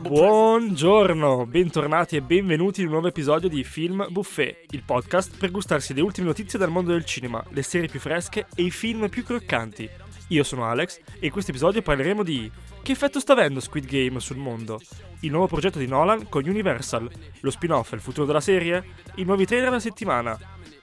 Buongiorno, 0.00 1.46
bentornati 1.46 2.16
e 2.16 2.20
benvenuti 2.20 2.80
in 2.80 2.86
un 2.86 2.94
nuovo 2.94 3.06
episodio 3.06 3.48
di 3.48 3.62
Film 3.62 4.08
Buffet, 4.10 4.64
il 4.70 4.82
podcast 4.82 5.36
per 5.38 5.52
gustarsi 5.52 5.94
le 5.94 6.00
ultime 6.00 6.26
notizie 6.26 6.58
dal 6.58 6.72
mondo 6.72 6.90
del 6.90 7.04
cinema, 7.04 7.40
le 7.50 7.62
serie 7.62 7.86
più 7.86 8.00
fresche 8.00 8.46
e 8.56 8.64
i 8.64 8.72
film 8.72 9.08
più 9.08 9.22
croccanti. 9.22 9.88
Io 10.30 10.42
sono 10.42 10.64
Alex 10.64 10.98
e 11.20 11.26
in 11.26 11.30
questo 11.30 11.52
episodio 11.52 11.80
parleremo 11.80 12.24
di 12.24 12.50
che 12.82 12.90
effetto 12.90 13.20
sta 13.20 13.34
avendo 13.34 13.60
Squid 13.60 13.86
Game 13.86 14.18
sul 14.18 14.36
mondo, 14.36 14.80
il 15.20 15.30
nuovo 15.30 15.46
progetto 15.46 15.78
di 15.78 15.86
Nolan 15.86 16.28
con 16.28 16.42
Universal, 16.44 17.08
lo 17.38 17.50
spin-off 17.52 17.92
e 17.92 17.96
il 17.96 18.02
futuro 18.02 18.26
della 18.26 18.40
serie, 18.40 18.82
i 19.14 19.22
nuovi 19.22 19.46
trailer 19.46 19.68
della 19.68 19.80
settimana, 19.80 20.36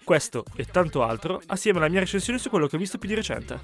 questo 0.05 0.45
e 0.55 0.64
tanto 0.64 1.04
altro 1.04 1.41
assieme 1.48 1.80
alla 1.80 1.90
mia 1.90 2.00
recensione 2.00 2.40
su 2.40 2.50
quello 2.50 2.68
che 2.68 2.77
ho 2.77 2.80
visto 2.80 2.98
più 2.98 3.09
di 3.09 3.16
recente. 3.16 3.59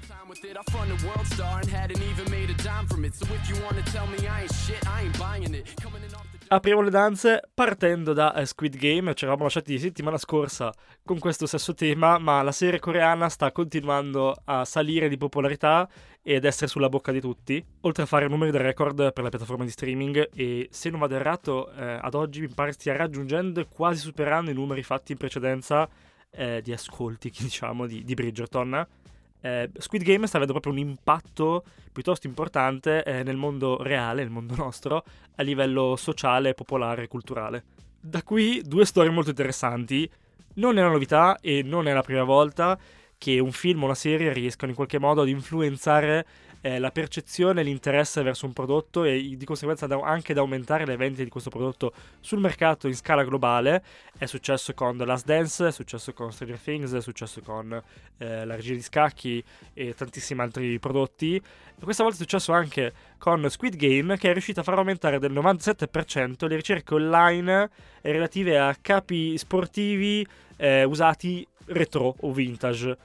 Apriamo 6.48 6.82
le 6.82 6.90
danze 6.90 7.40
partendo 7.54 8.12
da 8.12 8.34
eh, 8.34 8.44
Squid 8.44 8.76
Game, 8.76 9.14
ci 9.14 9.24
eravamo 9.24 9.44
lasciati 9.44 9.78
settimana 9.78 10.18
scorsa 10.18 10.70
con 11.02 11.18
questo 11.18 11.46
stesso 11.46 11.72
tema, 11.72 12.18
ma 12.18 12.42
la 12.42 12.52
serie 12.52 12.78
coreana 12.78 13.30
sta 13.30 13.50
continuando 13.52 14.34
a 14.44 14.66
salire 14.66 15.08
di 15.08 15.16
popolarità 15.16 15.88
ed 16.20 16.44
essere 16.44 16.66
sulla 16.66 16.90
bocca 16.90 17.10
di 17.10 17.22
tutti, 17.22 17.64
oltre 17.80 18.02
a 18.02 18.06
fare 18.06 18.28
numeri 18.28 18.50
da 18.50 18.60
record 18.60 19.14
per 19.14 19.22
la 19.22 19.30
piattaforma 19.30 19.64
di 19.64 19.70
streaming 19.70 20.28
e 20.34 20.68
se 20.70 20.90
non 20.90 21.00
vado 21.00 21.14
errato 21.14 21.72
eh, 21.72 21.98
ad 22.00 22.14
oggi 22.14 22.42
mi 22.42 22.48
pare 22.48 22.72
stia 22.72 22.94
raggiungendo 22.96 23.60
e 23.60 23.66
quasi 23.66 24.00
superando 24.00 24.50
i 24.50 24.54
numeri 24.54 24.82
fatti 24.82 25.12
in 25.12 25.18
precedenza 25.18 25.88
eh, 26.32 26.60
di 26.62 26.72
ascolti, 26.72 27.30
diciamo, 27.36 27.86
di, 27.86 28.04
di 28.04 28.14
Bridgerton. 28.14 28.86
Eh, 29.40 29.70
Squid 29.76 30.02
Game 30.02 30.26
sta 30.26 30.36
avendo 30.36 30.52
proprio 30.58 30.72
un 30.72 30.78
impatto 30.78 31.64
piuttosto 31.92 32.26
importante 32.26 33.02
eh, 33.02 33.22
nel 33.22 33.36
mondo 33.36 33.82
reale, 33.82 34.22
nel 34.22 34.30
mondo 34.30 34.54
nostro, 34.54 35.04
a 35.36 35.42
livello 35.42 35.96
sociale, 35.96 36.54
popolare 36.54 37.04
e 37.04 37.08
culturale. 37.08 37.64
Da 38.00 38.22
qui 38.22 38.62
due 38.64 38.84
storie 38.84 39.10
molto 39.10 39.30
interessanti. 39.30 40.08
Non 40.54 40.76
è 40.76 40.80
una 40.80 40.90
novità 40.90 41.38
e 41.40 41.62
non 41.62 41.88
è 41.88 41.92
la 41.92 42.02
prima 42.02 42.24
volta 42.24 42.78
che 43.16 43.38
un 43.38 43.52
film 43.52 43.82
o 43.82 43.84
una 43.86 43.94
serie 43.94 44.32
riescano 44.32 44.70
in 44.70 44.76
qualche 44.76 44.98
modo 44.98 45.22
ad 45.22 45.28
influenzare 45.28 46.26
eh, 46.62 46.78
la 46.78 46.90
percezione 46.90 47.60
e 47.60 47.64
l'interesse 47.64 48.22
verso 48.22 48.46
un 48.46 48.52
prodotto 48.52 49.04
e 49.04 49.34
di 49.36 49.44
conseguenza 49.44 49.86
da, 49.86 50.00
anche 50.02 50.32
ad 50.32 50.38
aumentare 50.38 50.86
le 50.86 50.96
vendite 50.96 51.24
di 51.24 51.30
questo 51.30 51.50
prodotto 51.50 51.92
sul 52.20 52.38
mercato 52.38 52.88
in 52.88 52.94
scala 52.94 53.24
globale. 53.24 53.82
È 54.16 54.26
successo 54.26 54.72
con 54.72 54.96
The 54.96 55.04
Last 55.04 55.26
Dance, 55.26 55.66
è 55.66 55.72
successo 55.72 56.12
con 56.12 56.32
Stranger 56.32 56.58
Things, 56.58 56.92
è 56.94 57.02
successo 57.02 57.40
con 57.42 57.72
eh, 58.18 58.44
la 58.44 58.54
regia 58.54 58.74
di 58.74 58.82
scacchi 58.82 59.42
e 59.74 59.94
tantissimi 59.94 60.40
altri 60.40 60.78
prodotti. 60.78 61.34
E 61.34 61.84
questa 61.84 62.04
volta 62.04 62.18
è 62.18 62.22
successo 62.22 62.52
anche 62.52 62.92
con 63.18 63.44
Squid 63.50 63.76
Game 63.76 64.16
che 64.16 64.30
è 64.30 64.32
riuscito 64.32 64.60
a 64.60 64.62
far 64.62 64.78
aumentare 64.78 65.18
del 65.18 65.32
97% 65.32 66.46
le 66.46 66.56
ricerche 66.56 66.94
online 66.94 67.70
relative 68.02 68.58
a 68.58 68.76
capi 68.80 69.36
sportivi 69.36 70.26
eh, 70.56 70.84
usati 70.84 71.46
retro 71.66 72.14
o 72.20 72.32
vintage 72.32 72.96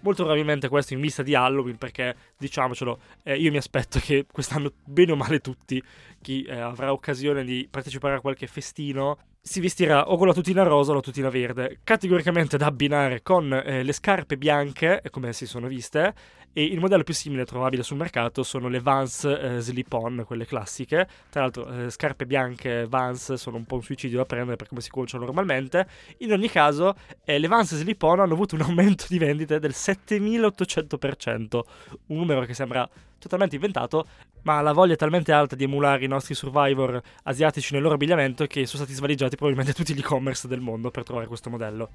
Molto 0.00 0.22
probabilmente 0.22 0.68
questo 0.68 0.94
in 0.94 1.00
vista 1.00 1.22
di 1.22 1.34
Halloween, 1.34 1.78
perché 1.78 2.14
diciamocelo, 2.36 2.98
eh, 3.24 3.36
io 3.36 3.50
mi 3.50 3.56
aspetto 3.56 3.98
che 3.98 4.26
quest'anno, 4.30 4.72
bene 4.84 5.12
o 5.12 5.16
male 5.16 5.40
tutti, 5.40 5.82
chi 6.20 6.42
eh, 6.42 6.58
avrà 6.58 6.92
occasione 6.92 7.44
di 7.44 7.66
partecipare 7.70 8.16
a 8.16 8.20
qualche 8.20 8.46
festino, 8.46 9.18
si 9.40 9.60
vestirà 9.60 10.10
o 10.10 10.16
con 10.16 10.26
la 10.26 10.32
tutina 10.32 10.64
rosa 10.64 10.90
o 10.90 10.94
la 10.94 11.00
tutina 11.00 11.28
verde, 11.28 11.78
categoricamente 11.84 12.56
da 12.56 12.66
abbinare 12.66 13.22
con 13.22 13.52
eh, 13.52 13.84
le 13.84 13.92
scarpe 13.92 14.36
bianche, 14.36 15.02
come 15.10 15.32
si 15.32 15.46
sono 15.46 15.68
viste, 15.68 16.14
e 16.52 16.64
il 16.64 16.80
modello 16.80 17.02
più 17.02 17.14
simile 17.14 17.44
trovabile 17.44 17.82
sul 17.82 17.96
mercato 17.96 18.42
sono 18.42 18.68
le 18.68 18.80
Vans 18.80 19.24
eh, 19.24 19.58
Slip-On, 19.60 20.24
quelle 20.26 20.46
classiche. 20.46 21.06
Tra 21.28 21.42
l'altro, 21.42 21.68
eh, 21.68 21.90
scarpe 21.90 22.26
bianche 22.26 22.86
Vans 22.88 23.34
sono 23.34 23.56
un 23.56 23.64
po' 23.64 23.74
un 23.76 23.82
suicidio 23.82 24.18
da 24.18 24.24
prendere 24.24 24.56
per 24.56 24.68
come 24.68 24.80
si 24.80 24.90
conciano 24.90 25.24
normalmente. 25.24 25.86
In 26.18 26.32
ogni 26.32 26.48
caso, 26.48 26.94
eh, 27.24 27.38
le 27.38 27.48
Vans 27.48 27.74
Slip-On 27.74 28.20
hanno 28.20 28.32
avuto 28.34 28.54
un 28.54 28.62
aumento 28.62 29.04
di 29.08 29.18
vendite 29.18 29.58
del 29.58 29.72
7800%, 29.72 31.60
un 32.06 32.16
numero 32.16 32.44
che 32.44 32.54
sembra 32.54 32.88
totalmente 33.26 33.56
inventato, 33.56 34.06
ma 34.42 34.60
la 34.60 34.72
voglia 34.72 34.94
è 34.94 34.96
talmente 34.96 35.32
alta 35.32 35.54
di 35.54 35.64
emulare 35.64 36.04
i 36.04 36.08
nostri 36.08 36.34
survivor 36.34 37.00
asiatici 37.24 37.74
nel 37.74 37.82
loro 37.82 37.94
abbigliamento 37.94 38.46
che 38.46 38.66
sono 38.66 38.82
stati 38.82 38.96
svaligiati 38.96 39.36
probabilmente 39.36 39.74
tutti 39.74 39.94
gli 39.94 40.00
e-commerce 40.00 40.48
del 40.48 40.60
mondo 40.60 40.90
per 40.90 41.02
trovare 41.02 41.26
questo 41.26 41.50
modello. 41.50 41.90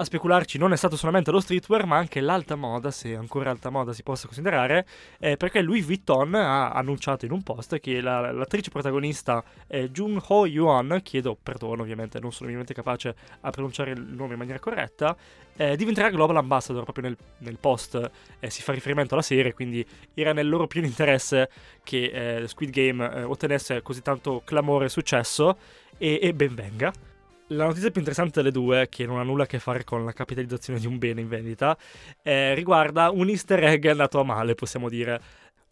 A 0.00 0.04
specularci 0.04 0.58
non 0.58 0.72
è 0.72 0.76
stato 0.76 0.96
solamente 0.96 1.32
lo 1.32 1.40
streetwear, 1.40 1.84
ma 1.84 1.96
anche 1.96 2.20
l'alta 2.20 2.54
moda, 2.54 2.92
se 2.92 3.16
ancora 3.16 3.50
alta 3.50 3.68
moda 3.68 3.92
si 3.92 4.04
possa 4.04 4.26
considerare, 4.26 4.86
eh, 5.18 5.36
perché 5.36 5.60
Louis 5.60 5.84
Vuitton 5.84 6.36
ha 6.36 6.70
annunciato 6.70 7.24
in 7.24 7.32
un 7.32 7.42
post 7.42 7.80
che 7.80 8.00
la, 8.00 8.30
l'attrice 8.30 8.70
protagonista 8.70 9.42
eh, 9.66 9.90
Jun 9.90 10.22
Ho 10.28 10.46
Yuan, 10.46 11.00
chiedo 11.02 11.36
perdono 11.42 11.82
ovviamente, 11.82 12.20
non 12.20 12.30
sono 12.30 12.44
ovviamente 12.44 12.74
capace 12.74 13.12
a 13.40 13.50
pronunciare 13.50 13.90
il 13.90 14.00
nome 14.00 14.34
in 14.34 14.38
maniera 14.38 14.60
corretta, 14.60 15.16
eh, 15.58 15.76
diventerà 15.76 16.08
Global 16.08 16.36
Ambassador 16.36 16.84
proprio 16.84 17.08
nel, 17.08 17.16
nel 17.38 17.58
post, 17.58 18.10
eh, 18.38 18.48
si 18.48 18.62
fa 18.62 18.72
riferimento 18.72 19.14
alla 19.14 19.22
serie, 19.22 19.52
quindi 19.52 19.84
era 20.14 20.32
nel 20.32 20.48
loro 20.48 20.66
pieno 20.68 20.86
interesse 20.86 21.50
che 21.82 22.40
eh, 22.42 22.48
Squid 22.48 22.70
Game 22.70 23.12
eh, 23.12 23.22
ottenesse 23.24 23.82
così 23.82 24.00
tanto 24.00 24.42
clamore 24.44 24.86
e 24.86 24.88
successo, 24.88 25.58
e, 25.98 26.20
e 26.22 26.32
ben 26.32 26.54
venga. 26.54 26.92
La 27.48 27.64
notizia 27.64 27.90
più 27.90 28.00
interessante 28.00 28.40
delle 28.40 28.52
due, 28.52 28.88
che 28.88 29.04
non 29.04 29.18
ha 29.18 29.22
nulla 29.24 29.42
a 29.42 29.46
che 29.46 29.58
fare 29.58 29.82
con 29.82 30.04
la 30.04 30.12
capitalizzazione 30.12 30.78
di 30.78 30.86
un 30.86 30.96
bene 30.98 31.20
in 31.20 31.28
vendita, 31.28 31.76
eh, 32.22 32.54
riguarda 32.54 33.10
un 33.10 33.28
easter 33.28 33.64
egg 33.64 33.86
andato 33.86 34.20
a 34.20 34.24
male, 34.24 34.54
possiamo 34.54 34.88
dire. 34.88 35.20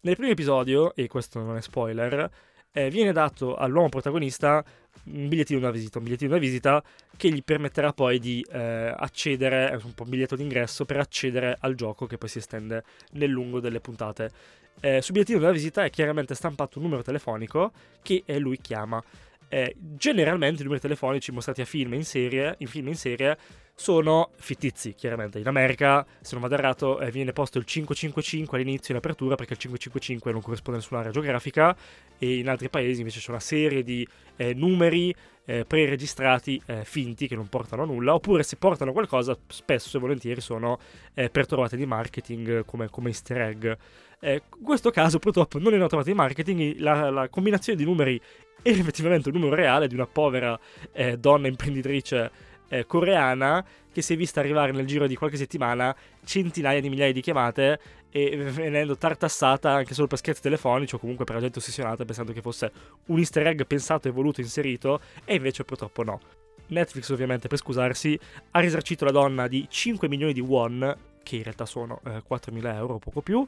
Nel 0.01 0.15
primo 0.15 0.31
episodio, 0.31 0.93
e 0.95 1.07
questo 1.07 1.39
non 1.39 1.55
è 1.55 1.61
spoiler, 1.61 2.29
viene 2.77 3.11
dato 3.11 3.55
all'uomo 3.55 3.89
protagonista 3.89 4.63
un 5.05 5.27
bigliettino 5.27 5.59
da 5.59 5.71
visita, 5.71 5.97
un 5.97 6.03
bigliettino 6.03 6.31
da 6.31 6.37
visita 6.37 6.83
che 7.15 7.29
gli 7.29 7.43
permetterà 7.43 7.93
poi 7.93 8.19
di 8.19 8.45
eh, 8.51 8.93
accedere, 8.95 9.71
è 9.71 9.73
un 9.75 9.93
po' 9.93 10.03
un 10.03 10.09
biglietto 10.09 10.35
d'ingresso 10.35 10.85
per 10.85 10.97
accedere 10.97 11.57
al 11.59 11.75
gioco 11.75 12.05
che 12.05 12.17
poi 12.17 12.29
si 12.29 12.39
estende 12.39 12.83
nel 13.13 13.29
lungo 13.29 13.59
delle 13.59 13.79
puntate. 13.79 14.31
Eh, 14.79 15.01
sul 15.01 15.13
bigliettino 15.13 15.39
della 15.39 15.51
visita 15.51 15.83
è 15.83 15.89
chiaramente 15.89 16.35
stampato 16.35 16.77
un 16.77 16.85
numero 16.85 17.01
telefonico 17.01 17.71
che 18.01 18.23
lui 18.37 18.59
chiama 18.61 19.03
eh, 19.49 19.75
generalmente 19.77 20.61
i 20.61 20.63
numeri 20.63 20.81
telefonici 20.81 21.31
mostrati 21.31 21.61
a 21.61 21.65
film 21.65 21.93
in 21.93 22.03
serie, 22.03 22.55
in 22.59 22.67
film 22.67 22.87
in 22.87 22.95
serie 22.95 23.37
sono 23.79 24.31
fittizi, 24.37 24.95
chiaramente. 24.95 25.37
In 25.37 25.47
America, 25.47 26.03
se 26.19 26.33
non 26.33 26.41
vado 26.41 26.55
errato, 26.55 26.99
eh, 26.99 27.11
viene 27.11 27.31
posto 27.31 27.59
il 27.59 27.63
555 27.63 28.57
all'inizio 28.57 28.91
in 28.95 28.99
apertura 28.99 29.35
perché 29.35 29.53
il 29.53 29.59
555 29.59 30.31
non 30.31 30.41
corrisponde 30.41 30.79
a 30.79 30.81
nessuna 30.81 31.11
geografica 31.11 31.77
e 32.17 32.39
in 32.39 32.49
altri 32.49 32.69
paesi 32.69 33.01
invece 33.01 33.19
c'è 33.19 33.29
una 33.29 33.39
serie 33.39 33.83
di 33.83 34.05
eh, 34.35 34.55
numeri 34.55 35.13
eh, 35.45 35.63
preregistrati 35.63 36.59
eh, 36.65 36.85
finti 36.85 37.27
che 37.27 37.35
non 37.35 37.49
portano 37.49 37.83
a 37.83 37.85
nulla, 37.85 38.15
oppure 38.15 38.41
se 38.41 38.55
portano 38.55 38.91
qualcosa, 38.93 39.37
spesso 39.45 39.97
e 39.97 39.99
volentieri 39.99 40.41
sono 40.41 40.79
eh, 41.13 41.29
per 41.29 41.45
trovate 41.45 41.77
di 41.77 41.85
marketing 41.85 42.65
come, 42.65 42.89
come 42.89 43.09
easter 43.09 43.41
egg. 43.41 43.71
Eh, 44.19 44.41
in 44.57 44.63
questo 44.63 44.89
caso 44.89 45.19
purtroppo 45.19 45.59
non 45.59 45.73
è 45.73 45.75
una 45.77 45.87
trovata 45.87 46.09
di 46.09 46.15
marketing, 46.15 46.79
la, 46.79 47.11
la 47.11 47.29
combinazione 47.29 47.77
di 47.77 47.85
numeri 47.85 48.19
era 48.63 48.79
effettivamente 48.79 49.29
un 49.29 49.35
numero 49.35 49.55
reale 49.55 49.87
di 49.87 49.93
una 49.93 50.07
povera 50.07 50.59
eh, 50.91 51.15
donna 51.17 51.47
imprenditrice 51.47 52.55
eh, 52.69 52.85
coreana 52.85 53.63
che 53.91 54.01
si 54.01 54.13
è 54.13 54.15
vista 54.15 54.39
arrivare 54.39 54.71
nel 54.71 54.85
giro 54.85 55.07
di 55.07 55.15
qualche 55.15 55.37
settimana 55.37 55.95
centinaia 56.23 56.79
di 56.79 56.89
migliaia 56.89 57.11
di 57.11 57.21
chiamate 57.21 57.79
e 58.11 58.35
venendo 58.37 58.97
tartassata 58.97 59.71
anche 59.71 59.93
solo 59.93 60.07
per 60.07 60.17
scherzi 60.17 60.41
telefonici 60.41 60.95
o 60.95 60.97
comunque 60.99 61.25
per 61.25 61.35
la 61.35 61.41
gente 61.41 61.59
ossessionata 61.59 62.05
pensando 62.05 62.31
che 62.31 62.41
fosse 62.41 62.71
un 63.07 63.17
easter 63.17 63.47
egg 63.47 63.63
pensato 63.63 64.07
e 64.07 64.11
voluto 64.11 64.41
inserito 64.41 65.01
e 65.25 65.35
invece 65.35 65.63
purtroppo 65.63 66.03
no. 66.03 66.19
Netflix 66.67 67.09
ovviamente 67.09 67.47
per 67.47 67.57
scusarsi 67.57 68.19
ha 68.51 68.59
risarcito 68.59 69.05
la 69.05 69.11
donna 69.11 69.47
di 69.47 69.65
5 69.69 70.07
milioni 70.07 70.33
di 70.33 70.41
won 70.41 70.95
che 71.23 71.37
in 71.37 71.43
realtà 71.43 71.65
sono 71.65 72.01
eh, 72.05 72.23
4.000 72.29 72.75
euro 72.75 72.95
o 72.95 72.99
poco 72.99 73.21
più 73.21 73.45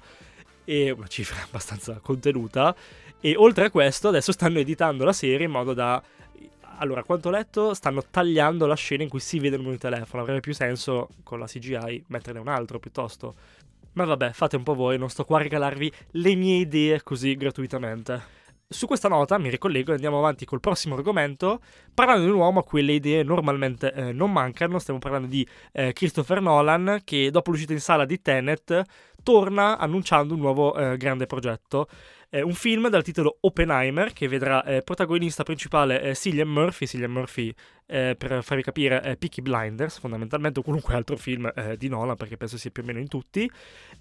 e 0.64 0.92
una 0.92 1.08
cifra 1.08 1.42
abbastanza 1.46 2.00
contenuta 2.02 2.76
e 3.20 3.36
oltre 3.36 3.66
a 3.66 3.72
questo 3.72 4.08
adesso 4.08 4.32
stanno 4.32 4.60
editando 4.60 5.04
la 5.04 5.14
serie 5.14 5.46
in 5.46 5.52
modo 5.52 5.74
da 5.74 6.02
allora, 6.80 7.04
quanto 7.04 7.28
ho 7.28 7.32
letto, 7.32 7.74
stanno 7.74 8.04
tagliando 8.10 8.66
la 8.66 8.76
scena 8.76 9.04
in 9.04 9.10
cui 9.10 9.20
si 9.20 9.40
vede 9.40 9.58
il 9.58 9.64
di 9.64 9.78
telefono. 9.78 10.22
Avrebbe 10.22 10.40
più 10.40 10.54
senso 10.54 11.10
con 11.24 11.40
la 11.40 11.46
CGI 11.46 12.06
metterne 12.08 12.40
un 12.40 12.48
altro 12.48 12.80
piuttosto. 12.80 13.36
Ma 13.94 14.06
vabbè, 14.06 14.32
fate 14.32 14.56
un 14.56 14.64
po' 14.64 14.76
voi, 14.76 14.98
non 14.98 15.10
sto 15.10 15.26
qua 15.26 15.40
a 15.40 15.42
regalarvi 15.42 15.92
le 16.12 16.36
mie 16.36 16.60
idee 16.60 17.04
così 17.04 17.36
gratuitamente. 17.36 18.38
Su 18.72 18.86
questa 18.86 19.08
nota 19.08 19.40
mi 19.40 19.50
ricollego 19.50 19.92
e 19.92 19.96
andiamo 19.96 20.20
avanti 20.20 20.46
col 20.46 20.60
prossimo 20.60 20.96
argomento, 20.96 21.60
parlando 21.92 22.24
di 22.24 22.30
un 22.30 22.38
uomo 22.38 22.60
a 22.60 22.64
cui 22.64 22.84
le 22.84 22.94
idee 22.94 23.24
normalmente 23.24 23.92
eh, 23.92 24.12
non 24.12 24.32
mancano. 24.32 24.78
Stiamo 24.78 25.00
parlando 25.00 25.28
di 25.28 25.46
eh, 25.72 25.92
Christopher 25.92 26.40
Nolan, 26.40 27.02
che 27.04 27.32
dopo 27.32 27.50
l'uscita 27.50 27.74
in 27.74 27.82
sala 27.82 28.06
di 28.06 28.22
Tenet 28.22 28.84
torna 29.24 29.78
annunciando 29.78 30.34
un 30.34 30.40
nuovo 30.40 30.76
eh, 30.76 30.98
grande 30.98 31.26
progetto. 31.26 31.88
Eh, 32.32 32.44
un 32.44 32.54
film 32.54 32.90
dal 32.90 33.02
titolo 33.02 33.38
Oppenheimer 33.42 34.14
che 34.14 34.28
vedrà 34.28 34.64
eh, 34.64 34.84
protagonista 34.84 35.42
principale 35.42 36.02
eh, 36.02 36.16
Cillian 36.16 36.48
Murphy. 36.48 36.86
Cillian 36.86 37.12
Murphy, 37.12 37.52
eh, 37.88 38.16
per 38.16 38.44
farvi 38.44 38.62
capire, 38.62 39.02
è 39.02 39.18
Peaky 39.18 39.42
Blinders, 39.42 39.98
fondamentalmente, 39.98 40.60
o 40.60 40.62
qualunque 40.62 40.94
altro 40.94 41.18
film 41.18 41.52
eh, 41.56 41.76
di 41.76 41.88
Nolan, 41.88 42.16
perché 42.16 42.38
penso 42.38 42.58
sia 42.58 42.70
più 42.70 42.84
o 42.84 42.86
meno 42.86 43.00
in 43.00 43.08
tutti. 43.08 43.50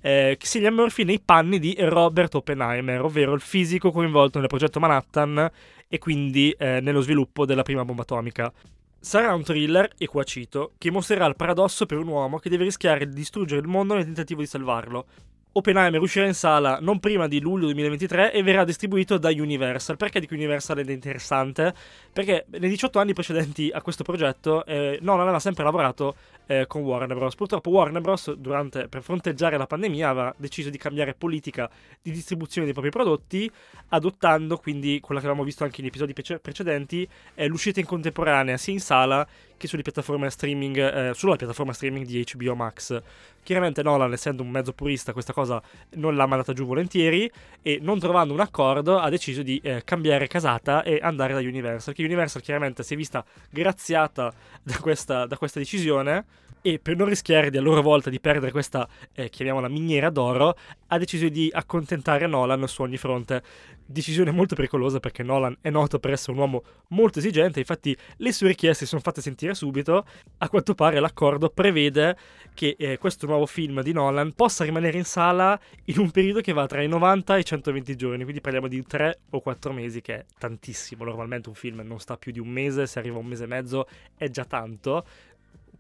Eh, 0.03 0.37
Cillian 0.39 0.75
Murphy 0.75 1.05
nei 1.05 1.21
panni 1.21 1.59
di 1.59 1.75
Robert 1.79 2.35
Oppenheimer, 2.35 3.01
ovvero 3.01 3.33
il 3.33 3.41
fisico 3.41 3.91
coinvolto 3.91 4.39
nel 4.39 4.49
progetto 4.49 4.79
Manhattan 4.79 5.51
e 5.89 5.99
quindi 5.99 6.55
eh, 6.59 6.81
nello 6.81 7.01
sviluppo 7.01 7.47
della 7.47 7.63
prima 7.63 7.85
bomba 7.87 8.03
atomica. 8.03 8.53
Sarà 9.01 9.33
un 9.33 9.45
thriller, 9.45 9.93
e 9.97 10.07
qua 10.07 10.25
cito, 10.25 10.73
che 10.77 10.91
mostrerà 10.91 11.27
il 11.27 11.37
paradosso 11.37 11.87
per 11.87 11.99
un 11.99 12.09
uomo 12.09 12.39
che 12.39 12.51
deve 12.51 12.65
rischiare 12.65 13.07
di 13.07 13.15
distruggere 13.15 13.61
il 13.61 13.69
mondo 13.69 13.95
nel 13.95 14.05
tentativo 14.05 14.41
di 14.41 14.47
salvarlo. 14.47 15.07
Oppenheimer 15.53 16.01
uscirà 16.01 16.27
in 16.27 16.35
sala 16.35 16.79
non 16.81 17.01
prima 17.01 17.27
di 17.27 17.41
luglio 17.41 17.65
2023 17.65 18.33
e 18.33 18.43
verrà 18.43 18.65
distribuito 18.65 19.19
da 19.19 19.31
Universal. 19.31 19.97
Perché 19.97 20.21
dico 20.21 20.35
Universal 20.35 20.79
è 20.79 20.91
interessante? 20.93 21.75
Perché 22.13 22.45
nei 22.51 22.69
18 22.69 22.99
anni 22.99 23.13
precedenti 23.13 23.71
a 23.73 23.81
questo 23.83 24.05
progetto 24.05 24.65
eh, 24.67 24.99
Nolan 25.01 25.23
aveva 25.23 25.41
sempre 25.41 25.65
lavorato 25.65 26.15
eh, 26.47 26.67
con 26.67 26.83
Warner 26.83 27.17
Bros. 27.17 27.35
Purtroppo 27.35 27.71
Warner 27.71 28.01
Bros. 28.01 28.33
Durante, 28.35 28.89
per 28.89 29.03
fronteggiare 29.03 29.57
la 29.57 29.67
pandemia 29.67 30.09
aveva 30.09 30.35
deciso 30.37 30.71
di 30.71 30.79
cambiare 30.79 31.15
politica 31.15 31.69
di 32.01 32.11
distribuzione 32.13 32.65
dei 32.65 32.75
propri 32.75 32.91
prodotti, 32.91 33.51
adottando 33.89 34.59
quindi 34.59 35.01
quello 35.01 35.21
che 35.21 35.27
avevamo 35.27 35.47
visto 35.47 35.65
anche 35.65 35.81
in 35.81 35.87
episodi 35.87 36.13
precedenti, 36.13 37.09
eh, 37.35 37.47
l'uscita 37.47 37.81
in 37.81 37.87
contemporanea 37.87 38.57
sia 38.57 38.75
in 38.75 38.81
sala 38.81 39.27
che 39.59 39.67
sulle 39.67 39.83
piattaforme 39.83 40.31
streaming, 40.31 40.79
eh, 40.79 41.15
sulla 41.15 41.37
piattaforma 41.37 41.75
streaming 41.75 42.07
di 42.07 42.25
HBO 42.33 42.55
Max. 42.55 43.03
Chiaramente 43.43 43.83
Nolan, 43.83 44.13
essendo 44.13 44.43
un 44.43 44.51
mezzo 44.51 44.73
purista, 44.73 45.13
questa 45.13 45.35
cosa 45.35 45.61
non 45.97 46.17
l'ha 46.17 46.27
mandata 46.27 46.55
giù 46.55 46.65
volentieri 46.65 47.31
e 47.61 47.79
non 47.83 47.99
trovando 47.99 48.33
un 48.33 48.41
accordo 48.41 48.99
ha 48.99 49.11
deciso 49.11 49.43
di 49.43 49.61
eh, 49.63 49.83
cambiare 49.85 50.27
casata 50.27 50.83
e 50.83 50.99
andare 51.03 51.35
da 51.35 51.41
Universal, 51.41 51.93
che 51.93 52.05
Universal 52.05 52.41
chiaramente 52.41 52.83
si 52.83 52.95
è 52.95 52.97
vista 52.97 53.25
graziata 53.51 54.33
da 54.63 54.79
questa, 54.79 55.27
da 55.27 55.37
questa 55.37 55.59
decisione 55.59 56.25
e 56.63 56.79
per 56.79 56.97
non 56.97 57.09
rischiare 57.09 57.51
di 57.51 57.57
a 57.57 57.61
loro 57.61 57.83
volta 57.83 58.11
di 58.11 58.21
perdere 58.21 58.51
questa, 58.51 58.89
eh, 59.13 59.29
chiamiamola 59.29 59.69
miniera 59.69 60.11
d'oro, 60.11 60.57
ha 60.89 60.99
deciso 60.99 61.29
di 61.29 61.49
accontentare 61.53 62.27
Nolan 62.27 62.67
su 62.67 62.83
ogni 62.83 62.97
fronte. 62.97 63.43
Decisione 63.85 64.31
molto 64.31 64.55
pericolosa 64.55 65.01
perché 65.01 65.23
Nolan 65.23 65.57
è 65.61 65.71
noto 65.71 65.99
per 65.99 66.13
essere 66.13 66.33
un 66.33 66.39
uomo 66.39 66.63
molto 66.89 67.19
esigente, 67.21 67.59
infatti 67.59 67.97
le 68.17 68.33
sue 68.33 68.49
richieste 68.49 68.85
si 68.85 68.91
sono 68.91 69.01
fatte 69.01 69.21
sentire 69.21 69.55
subito. 69.55 70.05
A 70.39 70.49
quanto 70.49 70.75
pare 70.75 71.01
l'accordo 71.01 71.49
prevede 71.49 72.17
che 72.55 72.77
eh, 72.79 72.99
questo 72.99 73.27
nuovo 73.27 73.47
film 73.47 73.83
di 73.83 73.93
Nolan 73.93 74.33
possa 74.33 74.65
rimanere 74.65 74.99
in 74.99 75.05
sala 75.05 75.59
in 75.85 75.99
un 75.99 76.11
periodo 76.11 76.41
che 76.41 76.53
va 76.53 76.67
tra 76.67 76.83
i 76.83 76.89
90 76.89 77.37
e 77.37 77.41
i 77.41 77.45
120 77.45 77.97
giorni, 77.97 78.23
quindi 78.23 78.41
parliamo 78.41 78.69
di 78.69 78.83
3 78.83 79.21
o 79.31 79.41
4 79.41 79.73
mesi, 79.73 80.01
che 80.01 80.15
è 80.15 80.25
tantissimo. 80.39 81.05
Normalmente 81.05 81.49
un 81.49 81.55
film 81.55 81.81
non 81.85 81.99
sta 81.99 82.17
più 82.17 82.33
di 82.33 82.41
un 82.41 82.49
mese, 82.49 82.87
se 82.87 82.99
arriva 82.99 83.19
un 83.19 83.27
mese 83.27 83.45
e 83.45 83.47
mezzo 83.47 83.89
è 84.17 84.29
già 84.29 84.45
tanto 84.45 85.05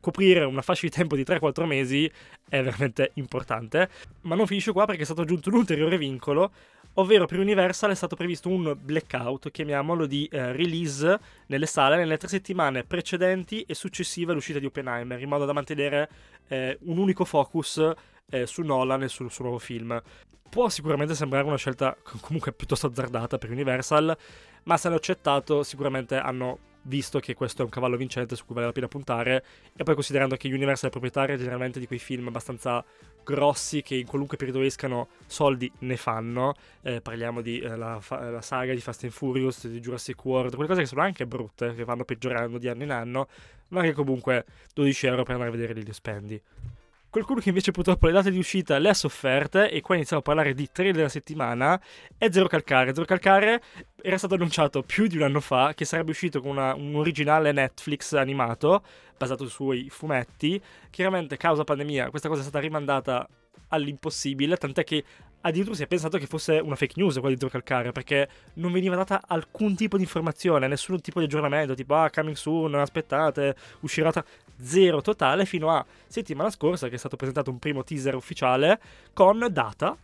coprire 0.00 0.44
una 0.44 0.62
fascia 0.62 0.86
di 0.86 0.92
tempo 0.92 1.16
di 1.16 1.22
3-4 1.22 1.64
mesi 1.64 2.10
è 2.48 2.62
veramente 2.62 3.10
importante. 3.14 3.88
Ma 4.22 4.34
non 4.34 4.46
finisce 4.46 4.72
qua 4.72 4.86
perché 4.86 5.02
è 5.02 5.04
stato 5.04 5.22
aggiunto 5.22 5.48
un 5.50 5.56
ulteriore 5.56 5.98
vincolo, 5.98 6.50
ovvero 6.94 7.26
per 7.26 7.38
Universal 7.38 7.90
è 7.90 7.94
stato 7.94 8.16
previsto 8.16 8.48
un 8.48 8.76
blackout, 8.80 9.50
chiamiamolo 9.50 10.06
di 10.06 10.28
eh, 10.30 10.52
release 10.52 11.18
nelle 11.46 11.66
sale 11.66 11.96
nelle 11.96 12.16
tre 12.16 12.28
settimane 12.28 12.84
precedenti 12.84 13.62
e 13.62 13.74
successive 13.74 14.32
all'uscita 14.32 14.58
di 14.58 14.66
Oppenheimer, 14.66 15.20
in 15.20 15.28
modo 15.28 15.44
da 15.44 15.52
mantenere 15.52 16.08
eh, 16.48 16.78
un 16.82 16.98
unico 16.98 17.24
focus 17.24 17.92
eh, 18.30 18.46
su 18.46 18.62
Nolan 18.62 19.02
e 19.02 19.08
sul 19.08 19.30
suo 19.30 19.44
nuovo 19.44 19.58
film. 19.58 20.00
Può 20.48 20.68
sicuramente 20.70 21.14
sembrare 21.14 21.46
una 21.46 21.56
scelta 21.56 21.96
comunque 22.20 22.52
piuttosto 22.52 22.86
azzardata 22.86 23.36
per 23.36 23.50
Universal, 23.50 24.16
ma 24.64 24.76
se 24.76 24.86
hanno 24.86 24.96
accettato 24.96 25.62
sicuramente 25.62 26.16
hanno 26.16 26.58
visto 26.88 27.20
che 27.20 27.34
questo 27.34 27.62
è 27.62 27.64
un 27.64 27.70
cavallo 27.70 27.96
vincente 27.96 28.34
su 28.34 28.44
cui 28.44 28.54
vale 28.54 28.66
la 28.66 28.72
pena 28.72 28.88
puntare, 28.88 29.44
e 29.76 29.84
poi 29.84 29.94
considerando 29.94 30.36
che 30.36 30.48
Universal 30.48 30.88
è 30.88 30.90
proprietaria 30.90 31.36
generalmente 31.36 31.78
di 31.78 31.86
quei 31.86 31.98
film 31.98 32.26
abbastanza 32.26 32.84
grossi 33.22 33.82
che 33.82 33.94
in 33.94 34.06
qualunque 34.06 34.38
periodo 34.38 34.62
escano 34.62 35.08
soldi 35.26 35.70
ne 35.80 35.96
fanno, 35.96 36.54
eh, 36.82 37.00
parliamo 37.02 37.42
di 37.42 37.60
eh, 37.60 37.76
la, 37.76 38.00
la, 38.08 38.40
saga 38.40 38.72
di 38.72 38.80
Fast 38.80 39.04
and 39.04 39.12
Furious, 39.12 39.68
di 39.68 39.80
Jurassic 39.80 40.24
World, 40.24 40.54
quelle 40.54 40.68
cose 40.68 40.80
che 40.80 40.86
sono 40.86 41.02
anche 41.02 41.26
brutte, 41.26 41.74
che 41.74 41.84
vanno 41.84 42.04
peggiorando 42.04 42.56
di 42.56 42.68
anno 42.68 42.82
in 42.84 42.90
anno, 42.90 43.28
ma 43.68 43.82
che 43.82 43.92
comunque 43.92 44.46
12 44.72 45.06
euro 45.06 45.22
per 45.24 45.32
andare 45.34 45.50
a 45.50 45.52
vedere 45.52 45.78
li 45.78 45.92
spendi. 45.92 46.40
Qualcuno 47.10 47.40
che 47.40 47.48
invece 47.48 47.70
purtroppo 47.70 48.06
le 48.06 48.12
date 48.12 48.30
di 48.30 48.36
uscita 48.36 48.76
le 48.76 48.90
ha 48.90 48.94
sofferte, 48.94 49.70
e 49.70 49.80
qua 49.80 49.94
iniziamo 49.94 50.20
a 50.20 50.24
parlare 50.24 50.52
di 50.52 50.68
trailer 50.70 50.94
della 50.94 51.08
settimana, 51.08 51.80
è 52.18 52.28
Zero 52.30 52.48
Calcare. 52.48 52.92
Zero 52.92 53.06
Calcare 53.06 53.62
era 54.02 54.18
stato 54.18 54.34
annunciato 54.34 54.82
più 54.82 55.06
di 55.06 55.16
un 55.16 55.22
anno 55.22 55.40
fa 55.40 55.72
che 55.74 55.86
sarebbe 55.86 56.10
uscito 56.10 56.42
con 56.42 56.50
una, 56.50 56.74
un 56.74 56.94
originale 56.96 57.50
Netflix 57.52 58.12
animato, 58.12 58.82
basato 59.16 59.48
sui 59.48 59.88
fumetti. 59.88 60.60
Chiaramente, 60.90 61.38
causa 61.38 61.64
pandemia, 61.64 62.10
questa 62.10 62.28
cosa 62.28 62.40
è 62.40 62.44
stata 62.44 62.60
rimandata 62.60 63.26
all'impossibile, 63.68 64.56
tant'è 64.56 64.84
che 64.84 65.04
addirittura 65.42 65.76
si 65.76 65.82
è 65.82 65.86
pensato 65.86 66.18
che 66.18 66.26
fosse 66.26 66.58
una 66.58 66.76
fake 66.76 66.94
news 66.96 67.14
quella 67.14 67.34
di 67.34 67.36
Zero 67.36 67.50
Calcare, 67.50 67.92
perché 67.92 68.28
non 68.54 68.72
veniva 68.72 68.96
data 68.96 69.22
alcun 69.26 69.74
tipo 69.74 69.96
di 69.96 70.02
informazione, 70.02 70.66
nessun 70.66 71.00
tipo 71.00 71.18
di 71.18 71.26
aggiornamento, 71.26 71.74
tipo 71.74 71.94
ah, 71.94 72.10
coming 72.10 72.36
soon, 72.36 72.74
aspettate, 72.74 73.56
uscirà 73.80 74.10
tra 74.10 74.24
zero 74.60 75.00
totale 75.00 75.44
fino 75.44 75.70
a 75.70 75.84
settimana 76.06 76.50
scorsa 76.50 76.88
che 76.88 76.96
è 76.96 76.98
stato 76.98 77.16
presentato 77.16 77.50
un 77.50 77.58
primo 77.58 77.84
teaser 77.84 78.14
ufficiale 78.14 78.80
con 79.12 79.46
data, 79.50 79.96